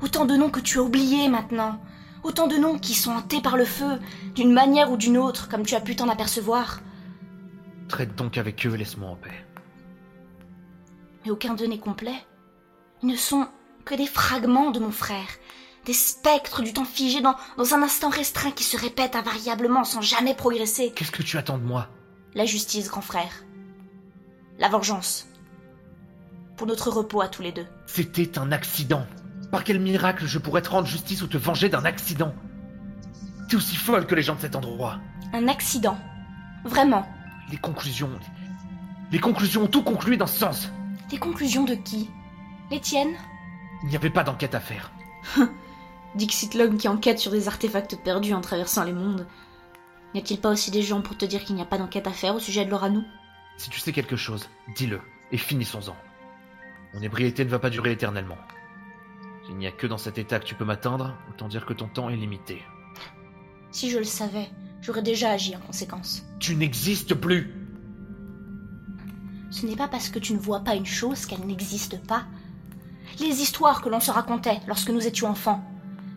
Autant 0.02 0.26
de 0.26 0.36
noms 0.36 0.50
que 0.50 0.60
tu 0.60 0.78
as 0.80 0.84
oubliés 0.84 1.28
maintenant. 1.28 1.82
Autant 2.24 2.48
de 2.48 2.58
noms 2.58 2.78
qui 2.80 2.94
sont 2.94 3.12
hantés 3.12 3.42
par 3.42 3.58
le 3.58 3.66
feu, 3.66 4.00
d'une 4.36 4.52
manière 4.52 4.92
ou 4.92 4.98
d'une 4.98 5.18
autre, 5.18 5.48
comme 5.50 5.66
tu 5.66 5.76
as 5.76 5.82
pu 5.82 5.96
t'en 5.96 6.10
apercevoir. 6.10 6.82
Traite 7.88 8.16
donc 8.16 8.38
avec 8.38 8.66
eux 8.66 8.76
et 8.76 8.78
laisse-moi 8.78 9.10
en 9.10 9.16
paix. 9.16 9.46
mais 11.26 11.32
aucun 11.32 11.54
d'eux 11.54 11.66
n'est 11.66 11.80
complet. 11.80 12.16
Ils 13.02 13.10
ne 13.10 13.16
sont 13.16 13.48
que 13.86 13.96
des 13.96 14.06
fragments 14.06 14.72
de 14.72 14.80
mon 14.80 14.92
frère, 14.92 15.28
des 15.86 15.94
spectres 15.94 16.62
du 16.62 16.74
temps 16.74 16.86
figé 16.86 17.22
dans, 17.22 17.36
dans 17.58 17.74
un 17.74 17.82
instant 17.82 18.10
restreint 18.10 18.52
qui 18.52 18.64
se 18.64 18.78
répètent 18.78 19.16
invariablement 19.16 19.84
sans 19.86 20.02
jamais 20.02 20.36
progresser. 20.36 20.92
Qu'est-ce 20.96 21.12
que 21.12 21.24
tu 21.24 21.38
attends 21.38 21.58
de 21.58 21.64
moi? 21.64 21.88
La 22.36 22.46
justice, 22.46 22.90
grand 22.90 23.02
frère. 23.02 23.44
La 24.60 24.68
vengeance. 24.70 25.29
Pour 26.60 26.68
notre 26.68 26.90
repos 26.90 27.22
à 27.22 27.30
tous 27.30 27.42
les 27.42 27.54
deux. 27.54 27.66
C'était 27.86 28.38
un 28.38 28.52
accident. 28.52 29.08
Par 29.50 29.64
quel 29.64 29.80
miracle 29.80 30.26
je 30.26 30.40
pourrais 30.40 30.62
te 30.62 30.68
rendre 30.70 30.88
justice 30.88 31.22
ou 31.22 31.28
te 31.28 31.38
venger 31.38 31.70
d'un 31.70 31.86
accident? 31.86 32.34
T'es 33.48 33.56
aussi 33.56 33.78
folle 33.78 34.06
que 34.06 34.14
les 34.14 34.24
gens 34.24 34.36
de 34.36 34.42
cet 34.42 34.58
endroit. 34.58 35.00
Un 35.32 35.48
accident. 35.48 35.98
Vraiment. 36.66 37.08
Les 37.50 37.56
conclusions. 37.56 38.10
Les 39.10 39.20
conclusions 39.20 39.64
ont 39.64 39.68
tout 39.68 39.84
conclu 39.84 40.18
dans 40.18 40.28
ce 40.28 40.38
sens. 40.38 40.70
Des 41.10 41.18
conclusions 41.18 41.64
de 41.64 41.76
qui? 41.76 42.10
Les 42.72 42.82
tiennes? 42.82 43.16
Il 43.84 43.90
n'y 43.90 43.96
avait 43.96 44.10
pas 44.10 44.26
d'enquête 44.26 44.54
à 44.54 44.60
faire. 44.60 44.92
Dixit 46.16 46.56
l'homme 46.56 46.78
qui 46.78 46.90
enquête 46.90 47.20
sur 47.20 47.32
des 47.32 47.48
artefacts 47.48 47.96
perdus 48.04 48.34
en 48.34 48.42
traversant 48.42 48.84
les 48.84 48.92
mondes. 48.92 49.26
N'y 50.14 50.20
a-t-il 50.20 50.42
pas 50.42 50.52
aussi 50.52 50.72
des 50.72 50.82
gens 50.82 51.00
pour 51.00 51.16
te 51.16 51.24
dire 51.24 51.46
qu'il 51.46 51.56
n'y 51.56 51.62
a 51.62 51.66
pas 51.66 51.78
d'enquête 51.78 52.08
à 52.08 52.12
faire 52.12 52.36
au 52.36 52.40
sujet 52.40 52.66
de 52.66 52.70
Loranou 52.70 53.06
Si 53.56 53.70
tu 53.70 53.80
sais 53.80 53.94
quelque 53.94 54.18
chose, 54.18 54.50
dis-le, 54.76 55.00
et 55.32 55.38
finissons-en. 55.38 55.96
Mon 56.94 57.02
ébriété 57.02 57.46
ne 57.46 57.50
va 57.50 57.60
pas 57.60 57.70
durer 57.70 57.92
éternellement. 57.92 58.38
S'il 59.46 59.58
n'y 59.58 59.68
a 59.68 59.72
que 59.72 59.88
dans 59.88 59.98
cet 59.98 60.18
état 60.18 60.40
que 60.40 60.46
tu 60.46 60.56
peux 60.56 60.66
m'atteindre, 60.66 61.16
autant 61.30 61.48
dire 61.48 61.66
que 61.66 61.74
ton 61.74 61.88
temps 61.88 62.10
est 62.10 62.16
limité. 62.16 62.62
Si 63.72 63.90
je 63.90 64.00
le 64.00 64.04
savais, 64.04 64.50
j'aurais 64.82 65.02
déjà 65.02 65.32
agi 65.32 65.56
en 65.56 65.60
conséquence. 65.60 66.24
Tu 66.40 66.56
n'existes 66.56 67.14
plus 67.14 67.54
Ce 69.52 69.66
n'est 69.66 69.76
pas 69.76 69.88
parce 69.88 70.10
que 70.10 70.20
tu 70.20 70.34
ne 70.34 70.40
vois 70.40 70.62
pas 70.62 70.76
une 70.76 70.86
chose 70.86 71.26
qu'elle 71.26 71.46
n'existe 71.46 72.00
pas. 72.06 72.26
Les 73.20 73.42
histoires 73.42 73.82
que 73.82 73.90
l'on 73.90 74.00
se 74.00 74.12
racontait 74.12 74.60
lorsque 74.68 74.90
nous 74.90 75.06
étions 75.06 75.30
enfants 75.30 75.64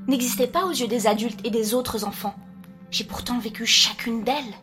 n'existaient 0.06 0.46
pas 0.46 0.64
aux 0.64 0.72
yeux 0.72 0.88
des 0.88 1.06
adultes 1.06 1.40
et 1.44 1.50
des 1.50 1.74
autres 1.74 2.04
enfants. 2.04 2.34
J'ai 2.90 3.04
pourtant 3.04 3.38
vécu 3.38 3.66
chacune 3.66 4.24
d'elles. 4.24 4.54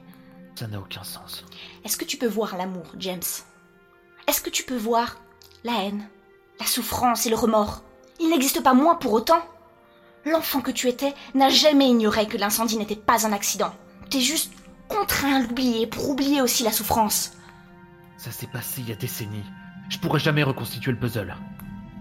Ça 0.55 0.67
n'a 0.67 0.79
aucun 0.79 1.03
sens. 1.03 1.45
Est-ce 1.85 1.97
que 1.97 2.05
tu 2.05 2.17
peux 2.17 2.27
voir 2.27 2.57
l'amour, 2.57 2.85
James? 2.97 3.21
Est-ce 4.27 4.41
que 4.41 4.49
tu 4.49 4.63
peux 4.63 4.77
voir 4.77 5.15
la 5.63 5.83
haine, 5.83 6.07
la 6.59 6.65
souffrance 6.65 7.25
et 7.25 7.29
le 7.29 7.35
remords 7.35 7.83
Il 8.19 8.29
n'existe 8.29 8.61
pas 8.61 8.73
moins 8.73 8.95
pour 8.95 9.13
autant. 9.13 9.41
L'enfant 10.25 10.61
que 10.61 10.71
tu 10.71 10.87
étais 10.87 11.13
n'a 11.33 11.49
jamais 11.49 11.89
ignoré 11.89 12.27
que 12.27 12.37
l'incendie 12.37 12.77
n'était 12.77 12.95
pas 12.95 13.25
un 13.25 13.31
accident. 13.31 13.73
T'es 14.09 14.19
juste 14.19 14.53
contraint 14.87 15.35
à 15.35 15.39
l'oublier 15.39 15.87
pour 15.87 16.09
oublier 16.09 16.41
aussi 16.41 16.63
la 16.63 16.71
souffrance. 16.71 17.33
Ça 18.17 18.31
s'est 18.31 18.47
passé 18.47 18.81
il 18.81 18.89
y 18.89 18.91
a 18.91 18.95
décennies. 18.95 19.45
Je 19.89 19.97
pourrais 19.97 20.19
jamais 20.19 20.43
reconstituer 20.43 20.91
le 20.91 20.99
puzzle. 20.99 21.35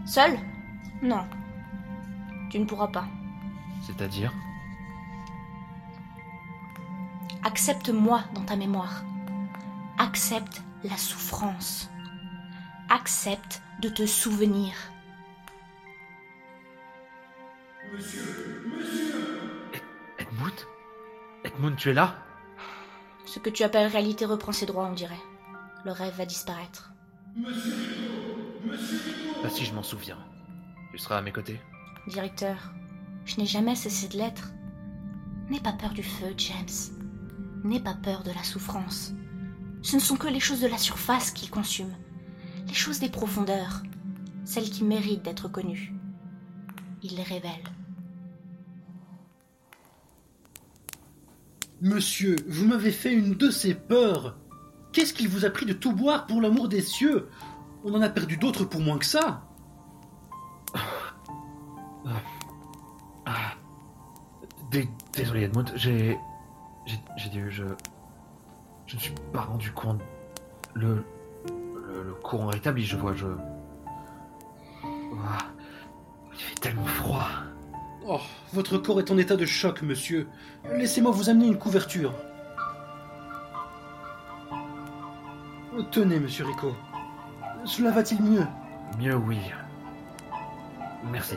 Seul? 0.05 0.39
Non. 1.03 1.25
Tu 2.51 2.59
ne 2.59 2.65
pourras 2.65 2.89
pas. 2.89 3.07
C'est-à-dire? 3.87 4.33
Accepte-moi 7.45 8.23
dans 8.35 8.45
ta 8.45 8.57
mémoire. 8.57 9.05
Accepte 9.99 10.63
la 10.83 10.97
souffrance. 10.97 11.89
Accepte 12.91 13.63
de 13.83 13.89
te 13.89 14.07
souvenir. 14.07 14.73
Edmund? 20.19 20.53
Edmund, 21.45 21.77
tu 21.77 21.91
es 21.91 21.95
là? 21.95 22.15
Ce 23.27 23.39
que 23.39 23.51
tu 23.51 23.63
appelles 23.63 23.89
réalité 23.89 24.25
reprend 24.25 24.53
ses 24.53 24.65
droits, 24.67 24.87
on 24.87 24.95
dirait. 24.95 25.21
Le 25.85 25.93
rêve 25.93 26.15
va 26.17 26.25
disparaître. 26.25 26.93
Ah 29.45 29.51
si, 29.51 29.65
je 29.65 29.75
m'en 29.75 29.83
souviens. 29.83 30.19
Tu 30.91 30.99
seras 30.99 31.19
à 31.19 31.23
mes 31.23 31.33
côtés 31.33 31.61
Directeur, 32.07 32.73
je 33.27 33.37
n'ai 33.37 33.47
jamais 33.47 33.75
cessé 33.75 34.09
de 34.09 34.17
l'être. 34.17 34.51
N'aie 35.51 35.61
pas 35.61 35.75
peur 35.75 35.91
du 35.91 36.03
feu, 36.03 36.33
James. 36.37 36.97
N'aie 37.65 37.81
pas 37.81 37.95
peur 37.95 38.23
de 38.23 38.33
la 38.33 38.43
souffrance. 38.43 39.13
Ce 39.83 39.97
ne 39.97 40.01
sont 40.01 40.17
que 40.17 40.29
les 40.29 40.41
choses 40.41 40.61
de 40.61 40.67
la 40.69 40.79
surface 40.79 41.31
qu'il 41.31 41.51
consume. 41.51 41.95
Les 42.69 42.75
choses 42.75 43.01
des 43.01 43.09
profondeurs. 43.09 43.83
Celles 44.45 44.71
qui 44.71 44.85
méritent 44.85 45.25
d'être 45.25 45.49
connues. 45.49 45.93
Il 47.03 47.17
les 47.17 47.23
révèle. 47.23 47.65
Monsieur, 51.81 52.37
vous 52.49 52.67
m'avez 52.67 52.91
fait 52.91 53.13
une 53.13 53.35
de 53.35 53.51
ces 53.51 53.75
peurs. 53.75 54.37
Qu'est-ce 54.93 55.15
qu'il 55.15 55.29
vous 55.29 55.45
a 55.45 55.51
pris 55.51 55.67
de 55.67 55.73
tout 55.73 55.93
boire 55.93 56.27
pour 56.27 56.41
l'amour 56.41 56.69
des 56.69 56.81
cieux? 56.81 57.29
On 57.85 57.95
en 57.95 58.03
a 58.03 58.09
perdu 58.09 58.37
d'autres 58.37 58.65
pour 58.65 58.81
moins 58.81 58.99
que 58.99 59.05
ça. 59.05 59.45
Dé- 64.71 64.89
Désolé 65.13 65.43
Edmund, 65.43 65.71
j'ai... 65.77 66.19
J'ai 66.87 66.99
j'ai 67.17 67.29
dû... 67.31 67.51
Je... 67.51 67.65
Je 68.87 68.97
ne 68.97 69.01
suis 69.01 69.15
pas 69.33 69.43
rendu 69.43 69.71
compte. 69.73 70.01
Le. 70.75 71.05
Le, 71.89 72.03
le 72.03 72.15
courant 72.15 72.47
rétabli, 72.49 72.85
je 72.85 72.97
vois, 72.97 73.15
je. 73.15 73.27
Il 76.33 76.39
fait 76.39 76.61
tellement 76.61 76.85
froid. 76.85 77.27
Oh, 78.07 78.21
votre 78.53 78.79
corps 78.79 79.01
est 79.01 79.11
en 79.11 79.19
état 79.19 79.37
de 79.37 79.45
choc, 79.45 79.83
monsieur. 79.83 80.29
Laissez-moi 80.71 81.11
vous 81.11 81.29
amener 81.31 81.47
une 81.47 81.59
couverture. 81.59 82.15
Tenez, 85.91 86.21
monsieur 86.21 86.45
Rico. 86.45 86.75
Cela 87.65 87.91
va-t-il 87.91 88.23
mieux? 88.23 88.47
Mieux, 88.99 89.17
oui. 89.17 89.39
Merci. 91.11 91.37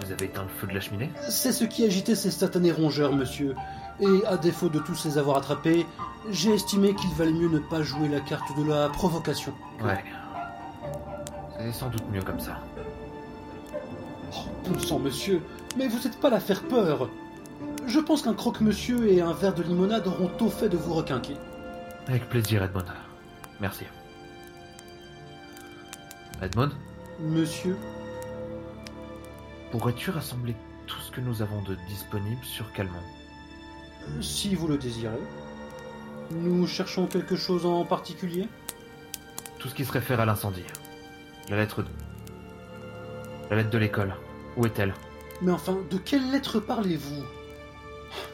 Vous 0.00 0.12
avez 0.12 0.26
éteint 0.26 0.42
le 0.42 0.48
feu 0.48 0.66
de 0.66 0.74
la 0.74 0.80
cheminée? 0.80 1.10
C'est 1.28 1.52
ce 1.52 1.64
qui 1.64 1.84
agitait 1.84 2.14
ces 2.14 2.30
satanés 2.30 2.72
rongeurs, 2.72 3.14
monsieur. 3.14 3.54
Et 4.00 4.26
à 4.26 4.36
défaut 4.36 4.68
de 4.68 4.78
tous 4.78 5.04
les 5.04 5.18
avoir 5.18 5.36
attrapés, 5.36 5.86
j'ai 6.30 6.52
estimé 6.54 6.94
qu'il 6.94 7.10
valait 7.10 7.32
mieux 7.32 7.48
ne 7.48 7.58
pas 7.58 7.82
jouer 7.82 8.08
la 8.08 8.20
carte 8.20 8.56
de 8.58 8.64
la 8.64 8.88
provocation. 8.88 9.52
Ouais. 9.82 10.04
C'est 11.58 11.72
sans 11.72 11.88
doute 11.88 12.04
mieux 12.10 12.22
comme 12.22 12.40
ça. 12.40 12.58
Oh, 14.32 14.40
bon 14.68 14.78
sang, 14.80 14.98
monsieur, 14.98 15.40
mais 15.76 15.86
vous 15.86 15.98
n'êtes 15.98 16.18
pas 16.20 16.30
là 16.30 16.40
faire 16.40 16.62
peur. 16.62 17.08
Je 17.86 18.00
pense 18.00 18.22
qu'un 18.22 18.34
croque-monsieur 18.34 19.10
et 19.12 19.20
un 19.20 19.32
verre 19.32 19.54
de 19.54 19.62
limonade 19.62 20.06
auront 20.06 20.28
tôt 20.28 20.50
fait 20.50 20.68
de 20.68 20.76
vous 20.76 20.94
requinquer. 20.94 21.36
Avec 22.08 22.28
plaisir, 22.28 22.62
Edmond. 22.62 22.84
Merci. 23.60 23.84
Edmond, 26.42 26.70
Monsieur 27.20 27.76
pourrais-tu 29.70 30.10
rassembler 30.10 30.54
tout 30.86 31.00
ce 31.00 31.10
que 31.10 31.20
nous 31.20 31.42
avons 31.42 31.60
de 31.62 31.76
disponible 31.88 32.44
sur 32.44 32.72
Calmont? 32.74 33.02
Si 34.20 34.54
vous 34.54 34.68
le 34.68 34.78
désirez. 34.78 35.20
Nous 36.30 36.66
cherchons 36.66 37.06
quelque 37.06 37.36
chose 37.36 37.66
en 37.66 37.84
particulier? 37.84 38.48
Tout 39.58 39.68
ce 39.68 39.74
qui 39.74 39.84
se 39.84 39.92
réfère 39.92 40.20
à 40.20 40.26
l'incendie. 40.26 40.64
La 41.48 41.56
lettre 41.56 41.82
de... 41.82 41.88
La 43.50 43.56
lettre 43.56 43.70
de 43.70 43.78
l'école. 43.78 44.14
Où 44.56 44.66
est-elle? 44.66 44.94
Mais 45.42 45.52
enfin, 45.52 45.76
de 45.90 45.98
quelle 45.98 46.30
lettre 46.30 46.60
parlez-vous? 46.60 47.22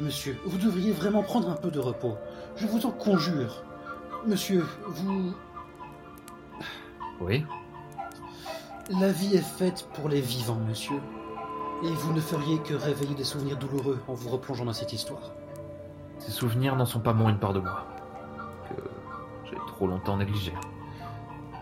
Monsieur, 0.01 0.37
vous 0.45 0.59
devriez 0.59 0.93
vraiment 0.93 1.23
prendre 1.23 1.51
un 1.51 1.55
peu 1.55 1.71
de 1.71 1.79
repos. 1.79 2.17
Je 2.57 2.67
vous 2.67 2.87
en 2.87 2.91
conjure. 2.91 3.63
Monsieur, 4.27 4.65
vous... 4.87 5.35
Oui? 7.21 7.45
La 9.01 9.13
vie 9.13 9.37
est 9.37 9.59
faite 9.59 9.89
pour 9.95 10.09
les 10.09 10.21
vivants, 10.21 10.61
monsieur. 10.69 11.01
Et 11.83 11.91
vous 11.91 12.13
ne 12.13 12.21
feriez 12.21 12.59
que 12.59 12.75
réveiller 12.75 13.15
des 13.15 13.25
souvenirs 13.25 13.57
douloureux 13.57 14.01
en 14.09 14.15
vous 14.15 14.29
replongeant 14.29 14.67
dans 14.67 14.73
cette 14.73 14.93
histoire. 14.93 15.33
Ces 16.21 16.31
souvenirs 16.33 16.77
n'en 16.77 16.85
sont 16.85 17.01
pas 17.01 17.15
moins 17.15 17.31
une 17.31 17.39
part 17.39 17.55
de 17.55 17.61
moi. 17.61 17.87
Que 18.69 18.83
j'ai 19.51 19.57
trop 19.67 19.87
longtemps 19.87 20.19
négligé. 20.19 20.53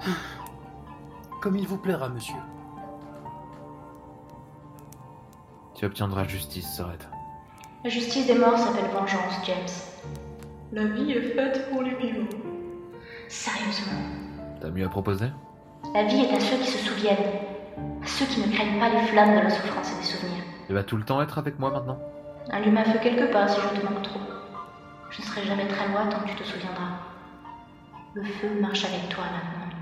Comme 1.40 1.57
il 1.57 1.66
vous 1.66 1.79
plaira, 1.79 2.09
monsieur. 2.09 2.35
Tu 5.75 5.87
obtiendras 5.87 6.25
justice, 6.25 6.68
Sorette. 6.77 7.09
La 7.85 7.90
justice 7.90 8.27
des 8.27 8.35
morts 8.35 8.59
s'appelle 8.59 8.90
vengeance, 8.92 9.35
James. 9.47 10.12
La 10.73 10.85
vie 10.87 11.12
est 11.12 11.35
faite 11.37 11.71
pour 11.71 11.83
les 11.83 11.94
vivants. 11.94 12.27
Sérieusement. 13.29 14.01
T'as 14.61 14.71
mieux 14.71 14.85
à 14.85 14.88
proposer? 14.88 15.29
La 15.94 16.03
vie 16.05 16.23
est 16.23 16.35
à 16.35 16.40
ceux 16.40 16.57
qui 16.57 16.66
se 16.66 16.79
souviennent. 16.79 17.16
À 18.03 18.07
ceux 18.07 18.27
qui 18.27 18.40
ne 18.40 18.53
craignent 18.53 18.81
pas 18.81 18.88
les 18.88 19.07
flammes 19.07 19.37
de 19.37 19.40
la 19.42 19.51
souffrance 19.51 19.92
et 19.92 19.99
des 20.01 20.05
souvenirs. 20.05 20.42
Tu 20.66 20.73
vas 20.75 20.83
tout 20.83 20.97
le 20.97 21.05
temps 21.05 21.23
être 21.23 21.38
avec 21.38 21.61
moi 21.61 21.71
maintenant? 21.71 21.99
Allume 22.51 22.77
un 22.77 22.85
feu 22.85 22.99
quelque 23.01 23.31
part 23.33 23.49
si 23.49 23.61
je 23.61 23.81
te 23.81 23.87
manque 23.87 24.03
trop. 24.03 24.18
Je 25.11 25.23
ne 25.23 25.27
serai 25.27 25.44
jamais 25.47 25.66
très 25.66 25.88
loin 25.88 26.07
tant 26.07 26.21
que 26.21 26.29
tu 26.29 26.37
te 26.37 26.44
souviendras. 26.44 26.99
Le 28.14 28.25
feu 28.25 28.61
marche 28.61 28.85
avec 28.85 29.09
toi 29.09 29.25
maintenant. 29.25 29.77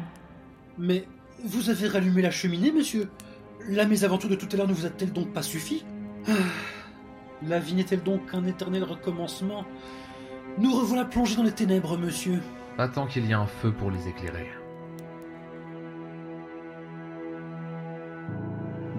Mais 0.78 1.06
vous 1.44 1.70
avez 1.70 1.88
rallumé 1.88 2.22
la 2.22 2.30
cheminée, 2.30 2.72
monsieur 2.72 3.08
La 3.68 3.86
mésaventure 3.86 4.28
de 4.30 4.34
tout 4.36 4.48
à 4.52 4.56
l'heure 4.56 4.68
ne 4.68 4.72
vous 4.72 4.86
a-t-elle 4.86 5.12
donc 5.12 5.32
pas 5.32 5.42
suffi? 5.42 5.84
Ah, 6.28 6.32
La 7.46 7.58
vie 7.58 7.74
n'est-elle 7.74 8.02
donc 8.02 8.30
qu'un 8.30 8.44
éternel 8.46 8.84
recommencement? 8.84 9.64
Nous 10.58 10.72
revoilà 10.74 11.04
plongés 11.04 11.36
dans 11.36 11.42
les 11.42 11.52
ténèbres, 11.52 11.98
monsieur. 11.98 12.40
Pas 12.76 12.88
tant 12.88 13.06
qu'il 13.06 13.26
y 13.26 13.32
a 13.32 13.40
un 13.40 13.46
feu 13.46 13.72
pour 13.72 13.90
les 13.90 14.08
éclairer. 14.08 14.48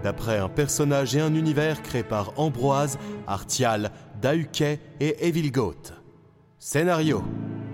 D'après 0.04 0.38
un 0.38 0.50
personnage 0.50 1.16
et 1.16 1.22
un 1.22 1.34
univers 1.34 1.82
créé 1.82 2.04
par 2.04 2.40
Ambroise, 2.40 3.00
Artial, 3.26 3.92
Dahuquet 4.22 4.80
et 5.00 5.28
Evil 5.28 5.52
Goat. 5.52 5.97
Scénario 6.60 7.24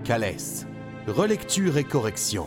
Calès. 0.04 0.66
Relecture 1.06 1.78
et 1.78 1.84
correction 1.84 2.46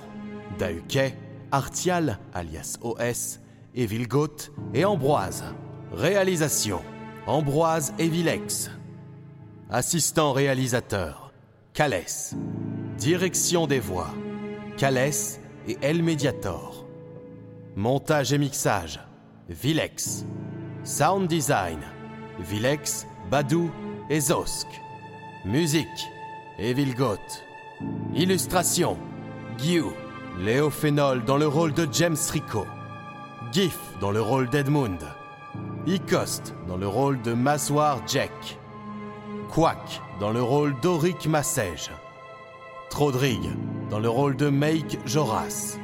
Dahuquet, 0.60 1.18
Artial 1.52 2.20
alias 2.32 2.78
OS, 2.82 3.40
Evil 3.74 4.08
Goat 4.08 4.52
et 4.76 4.86
Ambroise. 4.86 5.44
Réalisation 5.92 6.82
Ambroise 7.26 7.94
et 7.98 8.08
Vilex. 8.08 8.70
Assistant 9.72 10.32
réalisateur 10.32 11.34
Calès. 11.74 12.36
Direction 12.98 13.66
des 13.66 13.80
voix 13.80 14.14
Calès 14.78 15.40
et 15.68 15.80
El 15.82 16.04
Mediator. 16.04 16.86
Montage 17.76 18.32
et 18.32 18.38
mixage 18.38 19.00
Vilex. 19.50 20.24
Sound 20.84 21.28
design 21.28 21.80
Vilex, 22.40 23.08
Badou 23.32 23.72
et 24.12 24.20
Zosk. 24.20 24.68
Musique 25.44 26.08
Evil 26.60 26.96
Goat. 26.96 27.44
Illustration 28.16 28.98
Guiou. 29.60 29.94
Léo 30.40 30.72
Phénol 30.72 31.24
dans 31.24 31.38
le 31.38 31.48
rôle 31.48 31.72
de 31.72 31.88
James 31.92 32.18
Rico. 32.32 32.66
Gif 33.52 33.78
dans 34.02 34.10
le 34.10 34.22
rôle 34.22 34.50
d'Edmund. 34.50 35.00
Icost 35.86 36.56
dans 36.68 36.78
le 36.78 36.88
rôle 36.88 37.22
de 37.22 37.34
Maswar 37.34 38.02
Jack. 38.08 38.58
Quack 39.54 40.02
dans 40.20 40.32
le 40.32 40.42
rôle 40.42 40.74
d'Auric 40.82 41.28
Massège. 41.28 41.92
Trodrig 42.90 43.52
dans 43.92 44.00
le 44.00 44.10
rôle 44.10 44.36
de 44.36 44.50
Make 44.50 44.98
Joras. 45.06 45.78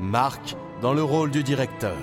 Marc 0.00 0.56
dans 0.80 0.94
le 0.94 1.02
rôle 1.02 1.30
du 1.30 1.42
directeur. 1.42 1.98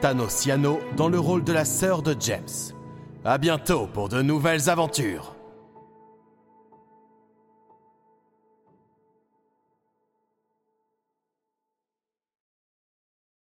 Thanos 0.00 0.46
Yano 0.46 0.78
dans 0.96 1.08
le 1.08 1.18
rôle 1.18 1.42
de 1.42 1.52
la 1.52 1.64
sœur 1.64 2.02
de 2.02 2.14
James. 2.20 2.72
À 3.24 3.36
bientôt 3.36 3.88
pour 3.92 4.08
de 4.08 4.22
nouvelles 4.22 4.70
aventures. 4.70 5.35